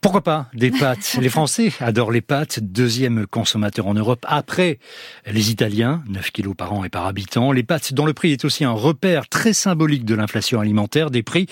Pourquoi 0.00 0.22
pas 0.22 0.48
des 0.54 0.70
pâtes? 0.70 1.16
Les 1.20 1.28
Français 1.28 1.72
adorent 1.80 2.10
les 2.10 2.20
pâtes, 2.20 2.60
deuxième 2.60 3.26
consommateur 3.26 3.86
en 3.86 3.94
Europe 3.94 4.24
après 4.28 4.78
les 5.26 5.50
Italiens, 5.50 6.02
9 6.08 6.30
kilos 6.30 6.54
par 6.56 6.72
an 6.72 6.84
et 6.84 6.88
par 6.88 7.06
habitant. 7.06 7.52
Les 7.52 7.62
pâtes 7.62 7.92
dont 7.92 8.06
le 8.06 8.12
prix 8.12 8.32
est 8.32 8.44
aussi 8.44 8.64
un 8.64 8.72
repère 8.72 9.28
très 9.28 9.52
symbolique 9.52 10.04
de 10.04 10.14
l'inflation 10.14 10.60
alimentaire, 10.60 11.10
des 11.10 11.22
prix 11.22 11.46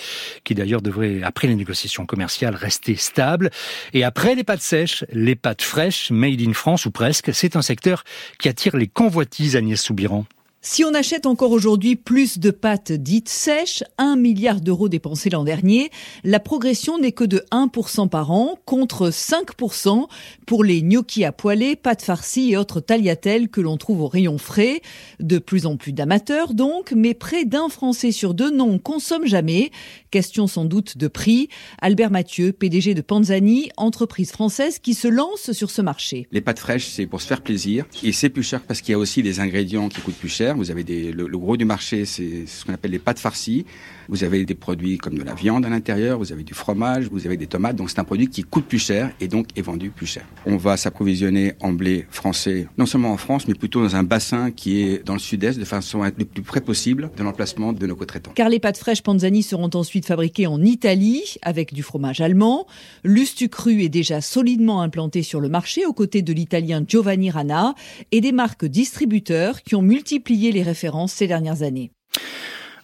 qui 0.45 0.55
d'ailleurs 0.55 0.83
devraient, 0.83 1.23
après 1.23 1.49
les 1.49 1.55
négociations 1.55 2.07
commerciales, 2.07 2.55
rester 2.55 2.97
stables. 2.97 3.51
Et 3.93 4.05
après 4.05 4.35
les 4.35 4.45
pâtes 4.45 4.63
sèches, 4.63 5.05
les 5.13 5.35
pâtes 5.35 5.63
fraîches, 5.63 6.11
made 6.11 6.41
in 6.41 6.53
France 6.53 6.87
ou 6.87 6.91
presque, 6.91 7.35
c'est 7.35 7.57
un 7.57 7.63
secteur 7.63 8.05
qui 8.39 8.49
attire 8.49 8.77
les 8.77 8.89
convoitises 8.89 9.57
Agnès 9.57 9.81
Soubiran. 9.81 10.27
Si 10.69 10.83
on 10.83 10.95
achète 10.95 11.27
encore 11.27 11.53
aujourd'hui 11.53 11.95
plus 11.95 12.41
de 12.41 12.51
pâtes 12.51 12.91
dites 12.91 13.29
sèches, 13.29 13.85
1 13.99 14.17
milliard 14.17 14.61
d'euros 14.61 14.89
dépensés 14.89 15.31
l'an 15.31 15.45
dernier, 15.45 15.91
la 16.25 16.41
progression 16.41 16.99
n'est 16.99 17.13
que 17.13 17.23
de 17.23 17.45
1% 17.53 18.09
par 18.09 18.33
an 18.33 18.59
contre 18.65 19.11
5% 19.11 20.09
pour 20.45 20.65
les 20.65 20.83
gnocchis 20.83 21.25
à 21.25 21.31
poêler, 21.31 21.77
pâtes 21.77 22.03
farcies 22.03 22.51
et 22.51 22.57
autres 22.57 22.81
tagliatelles 22.81 23.49
que 23.49 23.61
l'on 23.61 23.77
trouve 23.77 24.01
au 24.01 24.09
rayon 24.09 24.39
frais. 24.39 24.83
De 25.21 25.39
plus 25.39 25.67
en 25.67 25.77
plus 25.77 25.93
d'amateurs 25.93 26.53
donc, 26.53 26.91
mais 26.91 27.15
près 27.15 27.45
d'un 27.45 27.69
Français 27.69 28.11
sur 28.11 28.35
deux 28.35 28.51
n'en 28.51 28.79
consomme 28.79 29.25
jamais. 29.25 29.71
Question 30.11 30.49
sans 30.49 30.65
doute 30.65 30.99
de 30.99 31.07
prix. 31.07 31.49
Albert 31.81 32.11
Mathieu, 32.11 32.51
PDG 32.51 32.95
de 32.95 33.03
Panzani, 33.03 33.71
entreprise 33.77 34.33
française 34.33 34.81
qui 34.81 34.95
se 34.95 35.07
lance 35.07 35.53
sur 35.53 35.71
ce 35.71 35.81
marché. 35.81 36.27
Les 36.33 36.41
pâtes 36.41 36.59
fraîches, 36.59 36.89
c'est 36.89 37.07
pour 37.07 37.21
se 37.21 37.29
faire 37.29 37.43
plaisir 37.43 37.87
et 38.03 38.11
c'est 38.11 38.31
plus 38.31 38.43
cher 38.43 38.63
parce 38.63 38.81
qu'il 38.81 38.91
y 38.91 38.95
a 38.97 38.99
aussi 38.99 39.23
des 39.23 39.39
ingrédients 39.39 39.89
qui 39.89 40.01
coûtent 40.01 40.17
plus 40.17 40.29
cher. 40.29 40.56
Vous 40.57 40.71
avez 40.71 40.85
des, 40.85 41.13
le, 41.13 41.27
gros 41.39 41.57
du 41.57 41.65
marché, 41.65 42.05
c'est 42.05 42.47
ce 42.47 42.65
qu'on 42.65 42.75
appelle 42.75 42.91
les 42.91 42.99
pâtes 42.99 43.19
farcies. 43.19 43.67
Vous 44.09 44.25
avez 44.25 44.45
des 44.45 44.55
produits 44.55 44.99
comme 44.99 45.17
de 45.17 45.23
la 45.23 45.35
viande 45.35 45.65
à 45.67 45.69
l'intérieur, 45.69 46.19
vous 46.19 46.33
avez 46.33 46.45
du 46.45 46.55
fromage, 46.55 47.09
vous 47.11 47.27
avez 47.27 47.37
des 47.37 47.47
tomates. 47.47 47.77
Donc 47.77 47.91
c'est 47.91 47.99
un 47.99 48.05
produit 48.05 48.29
qui 48.29 48.43
coûte 48.43 48.67
plus 48.67 48.79
cher 48.79 49.11
et 49.21 49.29
donc 49.29 49.49
est 49.57 49.63
vendu 49.63 49.91
plus 49.91 50.07
cher. 50.07 50.25
On 50.47 50.57
va 50.57 50.77
s'approvisionner 50.77 51.55
en 51.61 51.73
blé 51.73 52.07
français, 52.11 52.69
non 52.79 52.87
seulement 52.87 53.13
en 53.13 53.17
France, 53.17 53.49
mais 53.49 53.55
plutôt 53.55 53.83
dans 53.83 53.97
un 53.97 54.03
bassin 54.03 54.51
qui 54.51 54.83
est 54.83 55.05
dans 55.05 55.15
le 55.15 55.19
sud-est, 55.19 55.59
de 55.59 55.65
façon 55.65 56.03
à 56.03 56.09
être 56.09 56.19
le 56.19 56.25
plus 56.25 56.43
près 56.43 56.61
possible 56.61 57.11
de 57.17 57.23
l'emplacement 57.23 57.73
de 57.73 57.87
nos 57.87 57.97
co-traitants. 57.97 58.33
Car 58.35 58.49
les 58.49 58.61
pâtes 58.61 58.79
fraîches 58.79 59.03
Panzani 59.03 59.43
seront 59.43 59.71
ensuite 59.75 60.07
fabriquées 60.07 60.47
en 60.47 60.63
Italie 60.63 61.37
avec 61.43 61.75
du 61.75 61.83
fromage 61.83 62.21
allemand. 62.21 62.67
Lustucru 63.05 63.83
est 63.83 63.89
déjà 63.89 64.21
solidement 64.21 64.83
implanté 64.83 65.23
sur 65.23 65.41
le 65.41 65.49
marché 65.49 65.87
aux 65.87 65.93
côtés 65.93 66.23
de 66.23 66.33
l'italien 66.33 66.85
Giovanni 66.87 67.31
Rana 67.31 67.75
et 68.13 68.21
des 68.21 68.33
marques 68.33 68.65
distributeurs 68.65 69.63
qui 69.63 69.75
ont 69.75 69.83
multiplié 69.83 70.53
les 70.53 70.63
références 70.63 71.13
ces 71.13 71.27
dernières 71.27 71.63
années. 71.63 71.91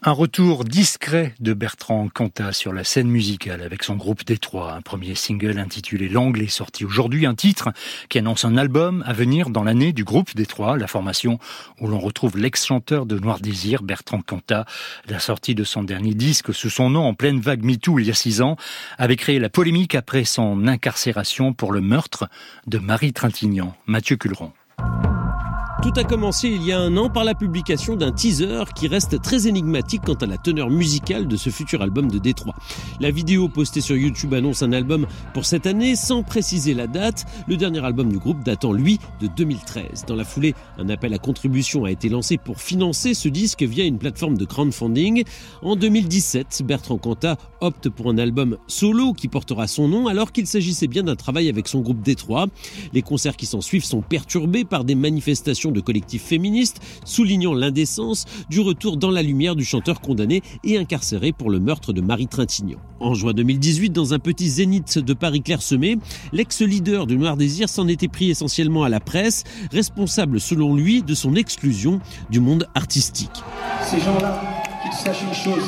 Un 0.04 0.10
retour 0.10 0.64
discret 0.64 1.32
de 1.38 1.54
Bertrand 1.54 2.08
Cantat 2.08 2.52
sur 2.52 2.72
la 2.72 2.82
scène 2.82 3.06
musicale 3.06 3.62
avec 3.62 3.84
son 3.84 3.94
groupe 3.94 4.24
Détroit. 4.24 4.72
Un 4.72 4.80
premier 4.80 5.14
single 5.14 5.60
intitulé 5.60 6.08
L'Angle 6.08 6.42
est 6.42 6.48
sorti 6.48 6.84
aujourd'hui. 6.84 7.24
Un 7.24 7.36
titre 7.36 7.68
qui 8.08 8.18
annonce 8.18 8.44
un 8.44 8.56
album 8.56 9.04
à 9.06 9.12
venir 9.12 9.48
dans 9.48 9.62
l'année 9.62 9.92
du 9.92 10.02
groupe 10.02 10.34
Détroit, 10.34 10.76
la 10.76 10.88
formation 10.88 11.38
où 11.80 11.86
l'on 11.86 12.00
retrouve 12.00 12.36
l'ex-chanteur 12.36 13.06
de 13.06 13.16
Noir 13.16 13.38
Désir, 13.38 13.84
Bertrand 13.84 14.22
Cantat. 14.22 14.64
La 15.08 15.20
sortie 15.20 15.54
de 15.54 15.62
son 15.62 15.84
dernier 15.84 16.14
disque 16.14 16.52
sous 16.52 16.70
son 16.70 16.90
nom 16.90 17.06
en 17.06 17.14
pleine 17.14 17.38
vague 17.38 17.62
MeToo 17.62 18.00
il 18.00 18.06
y 18.06 18.10
a 18.10 18.14
six 18.14 18.42
ans 18.42 18.56
avait 18.98 19.14
créé 19.14 19.38
la 19.38 19.50
polémique 19.50 19.94
après 19.94 20.24
son 20.24 20.66
incarcération 20.66 21.52
pour 21.52 21.70
le 21.70 21.80
meurtre 21.80 22.28
de 22.66 22.78
Marie 22.78 23.12
Trintignant. 23.12 23.76
Mathieu 23.86 24.16
Culeron. 24.16 24.52
Tout 25.82 25.92
a 25.96 26.04
commencé 26.04 26.48
il 26.48 26.62
y 26.62 26.70
a 26.70 26.78
un 26.78 26.96
an 26.96 27.10
par 27.10 27.24
la 27.24 27.34
publication 27.34 27.96
d'un 27.96 28.12
teaser 28.12 28.62
qui 28.76 28.86
reste 28.86 29.20
très 29.20 29.48
énigmatique 29.48 30.02
quant 30.06 30.14
à 30.14 30.26
la 30.26 30.38
teneur 30.38 30.70
musicale 30.70 31.26
de 31.26 31.34
ce 31.36 31.50
futur 31.50 31.82
album 31.82 32.08
de 32.08 32.18
Détroit. 32.18 32.54
La 33.00 33.10
vidéo 33.10 33.48
postée 33.48 33.80
sur 33.80 33.96
YouTube 33.96 34.32
annonce 34.32 34.62
un 34.62 34.72
album 34.72 35.08
pour 35.34 35.44
cette 35.44 35.66
année 35.66 35.96
sans 35.96 36.22
préciser 36.22 36.72
la 36.72 36.86
date, 36.86 37.24
le 37.48 37.56
dernier 37.56 37.84
album 37.84 38.12
du 38.12 38.20
groupe 38.20 38.44
datant 38.44 38.72
lui 38.72 39.00
de 39.20 39.26
2013. 39.26 40.04
Dans 40.06 40.14
la 40.14 40.22
foulée, 40.22 40.54
un 40.78 40.88
appel 40.88 41.12
à 41.14 41.18
contribution 41.18 41.84
a 41.84 41.90
été 41.90 42.08
lancé 42.08 42.38
pour 42.38 42.60
financer 42.60 43.12
ce 43.12 43.28
disque 43.28 43.64
via 43.64 43.84
une 43.84 43.98
plateforme 43.98 44.38
de 44.38 44.44
crowdfunding. 44.44 45.24
En 45.62 45.74
2017, 45.74 46.62
Bertrand 46.64 46.98
Cantat 46.98 47.38
opte 47.60 47.88
pour 47.88 48.08
un 48.08 48.18
album 48.18 48.56
solo 48.68 49.14
qui 49.14 49.26
portera 49.26 49.66
son 49.66 49.88
nom 49.88 50.06
alors 50.06 50.30
qu'il 50.30 50.46
s'agissait 50.46 50.86
bien 50.86 51.02
d'un 51.02 51.16
travail 51.16 51.48
avec 51.48 51.66
son 51.66 51.80
groupe 51.80 52.02
Détroit. 52.02 52.46
Les 52.92 53.02
concerts 53.02 53.36
qui 53.36 53.46
s'en 53.46 53.60
suivent 53.60 53.84
sont 53.84 54.00
perturbés 54.00 54.64
par 54.64 54.84
des 54.84 54.94
manifestations 54.94 55.71
de 55.72 55.80
collectifs 55.80 56.22
féministes, 56.22 56.80
soulignant 57.04 57.54
l'indécence 57.54 58.24
du 58.48 58.60
retour 58.60 58.96
dans 58.96 59.10
la 59.10 59.22
lumière 59.22 59.56
du 59.56 59.64
chanteur 59.64 60.00
condamné 60.00 60.42
et 60.64 60.78
incarcéré 60.78 61.32
pour 61.32 61.50
le 61.50 61.60
meurtre 61.60 61.92
de 61.92 62.00
Marie 62.00 62.28
Trintignant. 62.28 62.78
En 63.00 63.14
juin 63.14 63.32
2018, 63.32 63.90
dans 63.90 64.14
un 64.14 64.18
petit 64.18 64.48
zénith 64.48 64.98
de 64.98 65.12
Paris 65.12 65.42
clairsemé, 65.42 65.98
l'ex-leader 66.32 67.06
du 67.06 67.16
Noir 67.16 67.36
Désir 67.36 67.68
s'en 67.68 67.88
était 67.88 68.08
pris 68.08 68.30
essentiellement 68.30 68.84
à 68.84 68.88
la 68.88 69.00
presse, 69.00 69.44
responsable 69.72 70.40
selon 70.40 70.74
lui 70.74 71.02
de 71.02 71.14
son 71.14 71.34
exclusion 71.34 72.00
du 72.30 72.40
monde 72.40 72.68
artistique. 72.74 73.42
Ces 73.84 73.98
gens-là, 74.00 74.40
qu'ils 74.82 74.92
sachent 74.92 75.22
une 75.22 75.34
chose, 75.34 75.64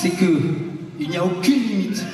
c'est 0.00 0.10
que 0.10 0.40
il 1.00 1.08
n'y 1.08 1.16
a 1.16 1.24
aucune 1.24 1.62
limite 1.62 2.04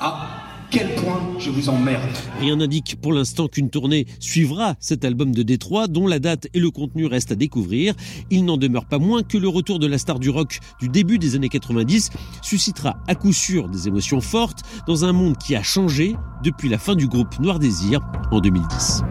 à 0.00 0.33
quel 0.74 0.92
point 0.96 1.22
je 1.38 1.50
vous 1.50 1.68
emmerde. 1.68 2.10
Rien 2.40 2.56
n'indique 2.56 2.96
pour 3.00 3.12
l'instant 3.12 3.46
qu'une 3.46 3.70
tournée 3.70 4.06
suivra 4.18 4.74
cet 4.80 5.04
album 5.04 5.32
de 5.32 5.44
Détroit, 5.44 5.86
dont 5.86 6.08
la 6.08 6.18
date 6.18 6.48
et 6.52 6.58
le 6.58 6.72
contenu 6.72 7.06
restent 7.06 7.30
à 7.30 7.36
découvrir. 7.36 7.94
Il 8.30 8.44
n'en 8.44 8.56
demeure 8.56 8.86
pas 8.86 8.98
moins 8.98 9.22
que 9.22 9.38
le 9.38 9.46
retour 9.46 9.78
de 9.78 9.86
la 9.86 9.98
star 9.98 10.18
du 10.18 10.30
rock 10.30 10.58
du 10.80 10.88
début 10.88 11.18
des 11.18 11.36
années 11.36 11.48
90 11.48 12.10
suscitera 12.42 12.96
à 13.06 13.14
coup 13.14 13.32
sûr 13.32 13.68
des 13.68 13.86
émotions 13.86 14.20
fortes 14.20 14.62
dans 14.88 15.04
un 15.04 15.12
monde 15.12 15.38
qui 15.38 15.54
a 15.54 15.62
changé 15.62 16.16
depuis 16.42 16.68
la 16.68 16.78
fin 16.78 16.96
du 16.96 17.06
groupe 17.06 17.38
Noir 17.38 17.60
Désir 17.60 18.00
en 18.32 18.40
2010. 18.40 19.02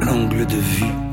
L'angle 0.00 0.46
de 0.46 0.56
vue 0.56 1.09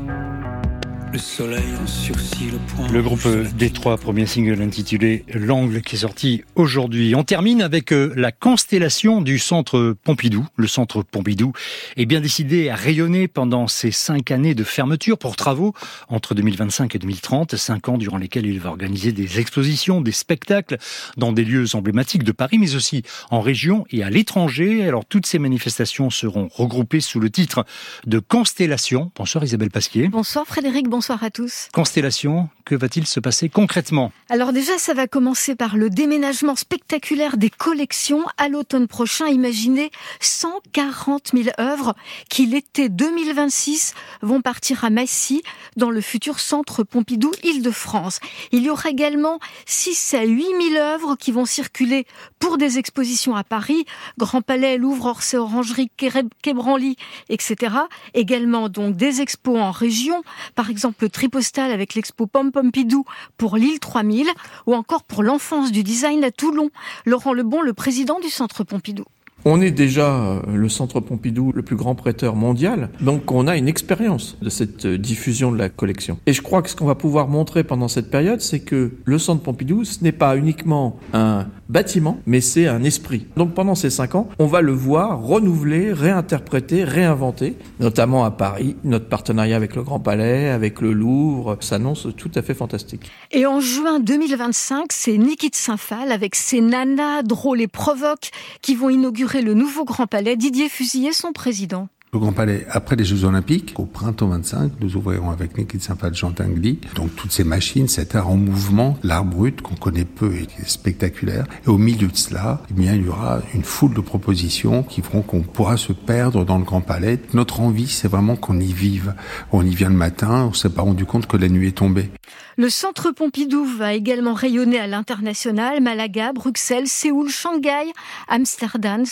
le 1.12 1.18
soleil 1.18 1.64
en 1.82 1.86
sursis, 1.86 2.50
le 2.50 2.58
point. 2.58 2.88
Le 2.88 3.02
groupe 3.02 3.26
Détroit, 3.56 3.96
premier 3.96 4.26
single 4.26 4.60
intitulé 4.60 5.24
L'Angle 5.32 5.80
qui 5.80 5.96
est 5.96 6.00
sorti 6.00 6.42
aujourd'hui. 6.54 7.14
On 7.14 7.24
termine 7.24 7.62
avec 7.62 7.92
euh, 7.92 8.12
la 8.16 8.32
constellation 8.32 9.22
du 9.22 9.38
centre 9.38 9.96
Pompidou. 10.04 10.46
Le 10.56 10.66
centre 10.66 11.02
Pompidou 11.02 11.52
est 11.96 12.04
bien 12.04 12.20
décidé 12.20 12.68
à 12.68 12.74
rayonner 12.74 13.28
pendant 13.28 13.68
ces 13.68 13.90
cinq 13.90 14.30
années 14.30 14.54
de 14.54 14.64
fermeture 14.64 15.18
pour 15.18 15.36
travaux 15.36 15.72
entre 16.08 16.34
2025 16.34 16.94
et 16.94 16.98
2030. 16.98 17.56
Cinq 17.56 17.88
ans 17.88 17.96
durant 17.96 18.18
lesquels 18.18 18.46
il 18.46 18.60
va 18.60 18.68
organiser 18.68 19.12
des 19.12 19.40
expositions, 19.40 20.00
des 20.00 20.12
spectacles 20.12 20.78
dans 21.16 21.32
des 21.32 21.44
lieux 21.44 21.74
emblématiques 21.74 22.24
de 22.24 22.32
Paris, 22.32 22.58
mais 22.58 22.74
aussi 22.74 23.02
en 23.30 23.40
région 23.40 23.86
et 23.90 24.02
à 24.02 24.10
l'étranger. 24.10 24.84
Alors 24.86 25.04
toutes 25.04 25.26
ces 25.26 25.38
manifestations 25.38 26.10
seront 26.10 26.48
regroupées 26.52 27.00
sous 27.00 27.20
le 27.20 27.30
titre 27.30 27.64
de 28.06 28.18
Constellation. 28.18 29.10
Bonsoir 29.16 29.44
Isabelle 29.44 29.70
Pasquier. 29.70 30.08
Bonsoir 30.08 30.46
Frédéric, 30.46 30.88
bonsoir 30.98 31.22
à 31.22 31.30
tous. 31.30 31.68
Constellation 31.72 32.48
que 32.68 32.74
va-t-il 32.74 33.06
se 33.06 33.18
passer 33.18 33.48
concrètement 33.48 34.12
Alors 34.28 34.52
déjà, 34.52 34.76
ça 34.76 34.92
va 34.92 35.06
commencer 35.06 35.56
par 35.56 35.78
le 35.78 35.88
déménagement 35.88 36.54
spectaculaire 36.54 37.38
des 37.38 37.48
collections 37.48 38.26
à 38.36 38.48
l'automne 38.50 38.86
prochain. 38.86 39.26
Imaginez 39.26 39.90
140 40.20 41.30
000 41.32 41.48
œuvres 41.58 41.94
qui 42.28 42.44
l'été 42.44 42.90
2026 42.90 43.94
vont 44.20 44.42
partir 44.42 44.84
à 44.84 44.90
Massy 44.90 45.42
dans 45.76 45.88
le 45.88 46.02
futur 46.02 46.40
centre 46.40 46.82
Pompidou 46.82 47.30
Île-de-France. 47.42 48.20
Il 48.52 48.64
y 48.64 48.68
aura 48.68 48.90
également 48.90 49.38
6 49.64 50.12
à 50.12 50.24
8 50.24 50.44
000 50.72 50.76
œuvres 50.76 51.16
qui 51.16 51.32
vont 51.32 51.46
circuler 51.46 52.06
pour 52.38 52.58
des 52.58 52.76
expositions 52.76 53.34
à 53.34 53.44
Paris, 53.44 53.86
Grand 54.18 54.42
Palais, 54.42 54.76
Louvre, 54.76 55.06
Orsay, 55.06 55.38
Orangerie, 55.38 55.90
Quai 55.96 56.52
Branly, 56.52 56.96
etc. 57.30 57.76
Également 58.12 58.68
donc 58.68 58.94
des 58.94 59.22
expos 59.22 59.58
en 59.58 59.70
région, 59.70 60.22
par 60.54 60.68
exemple 60.68 61.04
le 61.04 61.08
Tripostal 61.08 61.72
avec 61.72 61.94
l'expo 61.94 62.26
Pom 62.26 62.52
Pompidou 62.60 63.04
pour 63.36 63.56
l'île 63.56 63.78
3000 63.78 64.26
ou 64.66 64.74
encore 64.74 65.04
pour 65.04 65.22
l'enfance 65.22 65.70
du 65.70 65.84
design 65.84 66.24
à 66.24 66.32
Toulon. 66.32 66.70
Laurent 67.06 67.32
Lebon, 67.32 67.62
le 67.62 67.72
président 67.72 68.18
du 68.18 68.30
centre 68.30 68.64
Pompidou. 68.64 69.04
On 69.50 69.62
est 69.62 69.70
déjà 69.70 70.14
euh, 70.14 70.40
le 70.52 70.68
Centre 70.68 71.00
Pompidou, 71.00 71.52
le 71.54 71.62
plus 71.62 71.74
grand 71.74 71.94
prêteur 71.94 72.36
mondial, 72.36 72.90
donc 73.00 73.32
on 73.32 73.46
a 73.46 73.56
une 73.56 73.66
expérience 73.66 74.36
de 74.42 74.50
cette 74.50 74.84
euh, 74.84 74.98
diffusion 74.98 75.50
de 75.50 75.56
la 75.56 75.70
collection. 75.70 76.18
Et 76.26 76.34
je 76.34 76.42
crois 76.42 76.60
que 76.60 76.68
ce 76.68 76.76
qu'on 76.76 76.84
va 76.84 76.94
pouvoir 76.94 77.28
montrer 77.28 77.64
pendant 77.64 77.88
cette 77.88 78.10
période, 78.10 78.42
c'est 78.42 78.60
que 78.60 78.92
le 79.06 79.18
Centre 79.18 79.42
Pompidou, 79.42 79.84
ce 79.84 80.04
n'est 80.04 80.12
pas 80.12 80.36
uniquement 80.36 80.98
un 81.14 81.46
bâtiment, 81.70 82.20
mais 82.26 82.42
c'est 82.42 82.66
un 82.66 82.82
esprit. 82.82 83.26
Donc 83.38 83.54
pendant 83.54 83.74
ces 83.74 83.88
cinq 83.88 84.16
ans, 84.16 84.28
on 84.38 84.46
va 84.46 84.60
le 84.60 84.72
voir 84.72 85.22
renouveler, 85.22 85.94
réinterpréter, 85.94 86.84
réinventer, 86.84 87.56
notamment 87.80 88.26
à 88.26 88.30
Paris. 88.30 88.76
Notre 88.84 89.08
partenariat 89.08 89.56
avec 89.56 89.76
le 89.76 89.82
Grand 89.82 90.00
Palais, 90.00 90.50
avec 90.50 90.82
le 90.82 90.92
Louvre, 90.92 91.56
s'annonce 91.60 92.06
tout 92.18 92.30
à 92.34 92.42
fait 92.42 92.54
fantastique. 92.54 93.10
Et 93.30 93.46
en 93.46 93.60
juin 93.60 93.98
2025, 93.98 94.86
c'est 94.90 95.16
Niki 95.16 95.48
Saint-Phal 95.54 96.12
avec 96.12 96.34
ses 96.34 96.60
nanas 96.60 97.22
drôles 97.22 97.62
et 97.62 97.68
provoques 97.68 98.30
qui 98.60 98.74
vont 98.74 98.90
inaugurer 98.90 99.37
le 99.42 99.54
nouveau 99.54 99.84
Grand 99.84 100.06
Palais. 100.06 100.36
Didier 100.36 100.68
Fusillé, 100.68 101.12
son 101.12 101.32
président. 101.32 101.88
Le 102.10 102.18
Grand 102.18 102.32
Palais, 102.32 102.66
après 102.70 102.96
les 102.96 103.04
Jeux 103.04 103.24
Olympiques, 103.24 103.74
au 103.76 103.84
printemps 103.84 104.28
25, 104.28 104.72
nous 104.80 104.96
ouvrirons 104.96 105.30
avec 105.30 105.58
Niki 105.58 105.76
de 105.76 105.82
Saint-Phal, 105.82 106.14
Jean 106.14 106.30
Tinguely, 106.30 106.78
donc 106.94 107.14
toutes 107.16 107.32
ces 107.32 107.44
machines, 107.44 107.86
cet 107.86 108.14
art 108.14 108.30
en 108.30 108.38
mouvement, 108.38 108.96
l'art 109.02 109.26
brut 109.26 109.60
qu'on 109.60 109.74
connaît 109.74 110.06
peu 110.06 110.34
et 110.34 110.46
qui 110.46 110.62
est 110.62 110.68
spectaculaire. 110.68 111.44
Et 111.66 111.68
au 111.68 111.76
milieu 111.76 112.08
de 112.08 112.16
cela, 112.16 112.62
eh 112.70 112.72
bien, 112.72 112.94
il 112.94 113.04
y 113.04 113.08
aura 113.08 113.40
une 113.52 113.62
foule 113.62 113.92
de 113.92 114.00
propositions 114.00 114.84
qui 114.84 115.02
feront 115.02 115.20
qu'on 115.20 115.42
pourra 115.42 115.76
se 115.76 115.92
perdre 115.92 116.46
dans 116.46 116.56
le 116.56 116.64
Grand 116.64 116.80
Palais. 116.80 117.20
Notre 117.34 117.60
envie, 117.60 117.88
c'est 117.88 118.08
vraiment 118.08 118.36
qu'on 118.36 118.58
y 118.58 118.72
vive. 118.72 119.12
On 119.52 119.62
y 119.62 119.74
vient 119.74 119.90
le 119.90 119.94
matin, 119.94 120.46
on 120.48 120.54
s'est 120.54 120.70
pas 120.70 120.80
rendu 120.80 121.04
compte 121.04 121.26
que 121.26 121.36
la 121.36 121.50
nuit 121.50 121.68
est 121.68 121.72
tombée. 121.72 122.10
Le 122.56 122.70
centre 122.70 123.12
Pompidou 123.12 123.64
va 123.64 123.94
également 123.94 124.34
rayonner 124.34 124.80
à 124.80 124.88
l'international, 124.88 125.80
Malaga, 125.80 126.32
Bruxelles, 126.32 126.88
Séoul, 126.88 127.28
Shanghai, 127.28 127.92
Amsterdam, 128.26 129.04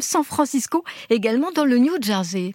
San 0.00 0.22
Francisco, 0.22 0.84
également 1.08 1.50
dans 1.52 1.64
le 1.64 1.75
New 1.78 1.94
Jersey. 2.00 2.54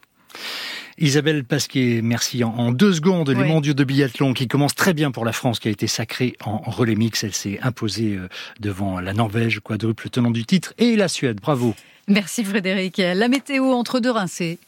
Isabelle 0.97 1.43
Pasquier, 1.43 2.01
merci. 2.01 2.43
En 2.43 2.71
deux 2.71 2.93
secondes, 2.93 3.29
les 3.29 3.43
mondiaux 3.43 3.73
de 3.73 3.83
biathlon 3.83 4.33
qui 4.33 4.47
commencent 4.47 4.75
très 4.75 4.93
bien 4.93 5.11
pour 5.11 5.25
la 5.25 5.31
France, 5.31 5.59
qui 5.59 5.67
a 5.67 5.71
été 5.71 5.87
sacrée 5.87 6.35
en 6.45 6.59
relais 6.59 6.95
mix. 6.95 7.23
Elle 7.23 7.33
s'est 7.33 7.59
imposée 7.63 8.17
euh, 8.17 8.29
devant 8.59 8.99
la 8.99 9.13
Norvège, 9.13 9.61
quadruple 9.61 10.09
tenant 10.09 10.31
du 10.31 10.45
titre, 10.45 10.73
et 10.77 10.95
la 10.95 11.07
Suède. 11.07 11.39
Bravo. 11.41 11.73
Merci 12.07 12.43
Frédéric. 12.43 12.97
La 12.97 13.27
météo 13.27 13.71
entre 13.71 13.99
deux 13.99 14.11
rincées. 14.11 14.59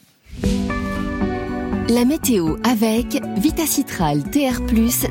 La 1.90 2.06
météo 2.06 2.56
avec 2.64 3.22
Vitacitral 3.36 4.22
TR+, 4.30 4.60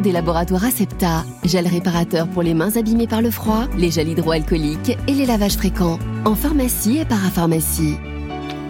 des 0.01 0.11
laboratoires 0.11 0.65
Acepta, 0.65 1.23
gel 1.43 1.67
réparateur 1.67 2.27
pour 2.27 2.41
les 2.41 2.55
mains 2.55 2.75
abîmées 2.75 3.07
par 3.07 3.21
le 3.21 3.29
froid, 3.29 3.67
les 3.77 3.91
gels 3.91 4.09
hydroalcooliques 4.09 4.97
et 5.07 5.13
les 5.13 5.27
lavages 5.27 5.55
fréquents, 5.55 5.99
en 6.25 6.33
pharmacie 6.33 6.97
et 6.97 7.05
parapharmacie. 7.05 7.95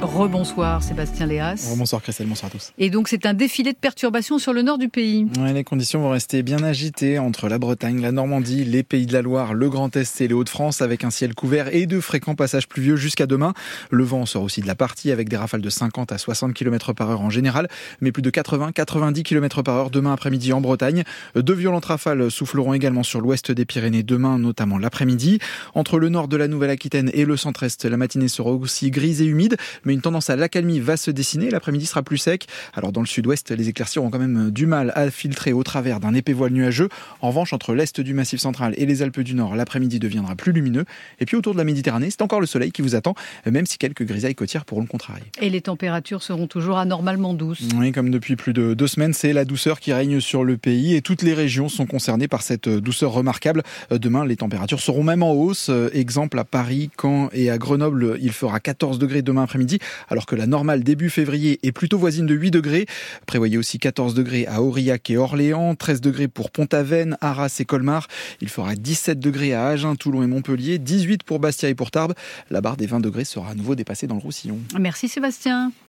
Rebonsoir 0.04 0.84
Sébastien 0.84 1.26
Léas. 1.26 1.70
Rebonsoir 1.72 2.02
Christelle, 2.02 2.28
bonsoir 2.28 2.50
à 2.50 2.52
tous. 2.52 2.74
Et 2.78 2.90
donc 2.90 3.08
c'est 3.08 3.26
un 3.26 3.34
défilé 3.34 3.72
de 3.72 3.78
perturbations 3.78 4.38
sur 4.38 4.52
le 4.52 4.62
nord 4.62 4.78
du 4.78 4.90
pays. 4.90 5.28
Ouais, 5.40 5.54
les 5.54 5.64
conditions 5.64 6.02
vont 6.02 6.10
rester 6.10 6.44
bien 6.44 6.62
agitées 6.62 7.20
entre 7.20 7.48
la 7.48 7.58
Bretagne, 7.58 8.02
la 8.02 8.12
Normandie, 8.12 8.66
les 8.66 8.84
Pays 8.84 9.06
de 9.06 9.14
la 9.14 9.22
Loire, 9.22 9.54
le 9.54 9.70
Grand 9.70 9.96
Est 9.96 10.20
et 10.20 10.28
les 10.28 10.34
Hauts-de-France 10.34 10.82
avec 10.82 11.06
un 11.06 11.10
ciel 11.10 11.34
couvert 11.34 11.74
et 11.74 11.86
de 11.86 12.02
fréquents 12.02 12.36
passages 12.36 12.68
pluvieux 12.68 12.98
jusqu'à 12.98 13.28
demain. 13.28 13.54
Le 13.92 14.04
vent 14.04 14.26
sort 14.26 14.44
aussi 14.44 14.62
de 14.62 14.68
la 14.68 14.76
partie 14.76 15.12
avec 15.12 15.30
des 15.30 15.38
rafales 15.38 15.62
de 15.62 15.70
50 15.70 16.12
à 16.12 16.18
60 16.18 16.54
km 16.54 16.92
par 16.92 17.10
heure 17.10 17.22
en 17.22 17.30
général, 17.30 17.70
mais 18.02 18.12
plus 18.12 18.22
de 18.22 18.30
80-90 18.30 19.24
km 19.24 19.62
par 19.62 19.76
heure 19.76 19.90
demain 19.90 20.12
après-midi 20.12 20.52
en 20.52 20.60
Bretagne. 20.60 21.04
De 21.36 21.54
violentes 21.54 21.86
rafales 21.86 22.30
souffleront 22.30 22.74
également 22.74 23.04
sur 23.04 23.22
l'ouest 23.22 23.52
des 23.52 23.66
Pyrénées 23.66 24.04
demain, 24.04 24.38
notamment 24.38 24.78
l'après-midi. 24.78 25.40
Entre 25.76 25.98
le 25.98 26.10
nord 26.10 26.28
de 26.28 26.36
la 26.36 26.50
Nouvelle-Aquitaine 26.50 27.10
et 27.14 27.24
le 27.24 27.38
centre-est, 27.38 27.86
la 27.86 27.98
matinée 27.98 28.28
sera 28.28 28.52
aussi 28.52 28.92
grise 28.92 29.22
et 29.22 29.26
humide, 29.26 29.56
mais 29.86 29.93
une 29.94 30.02
tendance 30.02 30.30
à 30.30 30.36
l'accalmie 30.36 30.80
va 30.80 30.98
se 30.98 31.12
dessiner. 31.12 31.50
L'après-midi 31.50 31.86
sera 31.86 32.04
plus 32.04 32.18
sec. 32.18 32.48
Alors 32.74 32.92
dans 32.92 33.02
le 33.02 33.08
sud-ouest, 33.08 33.52
les 33.52 33.70
éclaircies 33.70 34.00
auront 34.00 34.10
quand 34.10 34.20
même 34.20 34.52
du 34.52 34.66
mal 34.66 34.92
à 34.96 35.10
filtrer 35.10 35.54
au 35.54 35.64
travers 35.64 36.00
d'un 36.00 36.14
épais 36.14 36.34
voile 36.34 36.52
nuageux. 36.52 36.90
En 37.22 37.30
revanche, 37.30 37.54
entre 37.54 37.74
l'est 37.74 38.02
du 38.02 38.14
Massif 38.14 38.40
central 38.40 38.74
et 38.78 38.86
les 38.86 39.02
Alpes 39.02 39.22
du 39.22 39.36
Nord, 39.36 39.56
l'après-midi 39.56 40.00
deviendra 40.00 40.36
plus 40.36 40.52
lumineux. 40.52 40.86
Et 41.20 41.26
puis 41.26 41.38
autour 41.38 41.54
de 41.54 41.58
la 41.58 41.64
Méditerranée, 41.64 42.10
c'est 42.10 42.22
encore 42.22 42.42
le 42.42 42.48
soleil 42.48 42.72
qui 42.72 42.82
vous 42.82 42.96
attend, 42.96 43.16
même 43.46 43.66
si 43.66 43.78
quelques 43.78 44.04
grisailles 44.04 44.36
côtières 44.36 44.66
pourront 44.66 44.82
le 44.82 44.88
contrarier. 44.88 45.26
Et 45.42 45.50
les 45.50 45.62
températures 45.62 46.24
seront 46.24 46.48
toujours 46.48 46.78
anormalement 46.78 47.34
douces. 47.34 47.68
Oui, 47.78 47.92
comme 47.92 48.10
depuis 48.10 48.36
plus 48.36 48.54
de 48.54 48.74
deux 48.74 48.88
semaines, 48.88 49.14
c'est 49.14 49.34
la 49.34 49.46
douceur 49.46 49.80
qui 49.80 49.94
règne 49.94 50.20
sur 50.20 50.44
le 50.44 50.58
pays 50.58 50.96
et 50.96 51.02
toutes 51.02 51.22
les 51.22 51.34
régions 51.34 51.70
sont 51.70 51.86
concernées 51.86 52.28
par 52.28 52.42
cette 52.42 52.68
douceur 52.70 53.12
remarquable. 53.12 53.64
Demain, 53.92 54.26
les 54.26 54.38
températures 54.38 54.80
seront 54.80 55.04
même 55.04 55.24
en 55.24 55.34
hausse. 55.34 55.70
Exemple 55.94 56.40
à 56.40 56.44
Paris, 56.44 56.90
Caen 57.00 57.30
et 57.34 57.50
à 57.50 57.58
Grenoble, 57.58 58.18
il 58.22 58.32
fera 58.32 58.60
14 58.60 59.00
degrés 59.00 59.22
demain 59.22 59.44
après-midi, 59.44 59.73
alors 60.10 60.26
que 60.26 60.36
la 60.36 60.46
normale 60.46 60.84
début 60.84 61.10
février 61.10 61.60
est 61.64 61.72
plutôt 61.72 61.98
voisine 61.98 62.26
de 62.26 62.34
8 62.34 62.52
degrés. 62.52 62.86
Prévoyez 63.26 63.58
aussi 63.58 63.80
14 63.80 64.14
degrés 64.14 64.46
à 64.48 64.62
Aurillac 64.62 65.10
et 65.10 65.18
Orléans, 65.18 65.76
13 65.76 66.00
degrés 66.00 66.28
pour 66.28 66.52
Pont-Aven, 66.52 67.18
Arras 67.20 67.58
et 67.60 67.66
Colmar. 67.66 68.08
Il 68.40 68.50
fera 68.50 68.76
17 68.76 69.20
degrés 69.20 69.54
à 69.54 69.68
Agen, 69.68 69.96
Toulon 69.98 70.24
et 70.24 70.28
Montpellier, 70.28 70.80
18 70.80 71.24
pour 71.24 71.40
Bastia 71.40 71.70
et 71.70 71.76
pour 71.76 71.92
Tarbes. 71.92 72.14
La 72.50 72.62
barre 72.62 72.78
des 72.78 72.88
20 72.88 73.02
degrés 73.02 73.26
sera 73.26 73.52
à 73.52 73.56
nouveau 73.56 73.76
dépassée 73.76 74.08
dans 74.08 74.16
le 74.16 74.22
Roussillon. 74.22 74.60
Merci 74.80 75.10
Sébastien. 75.10 75.74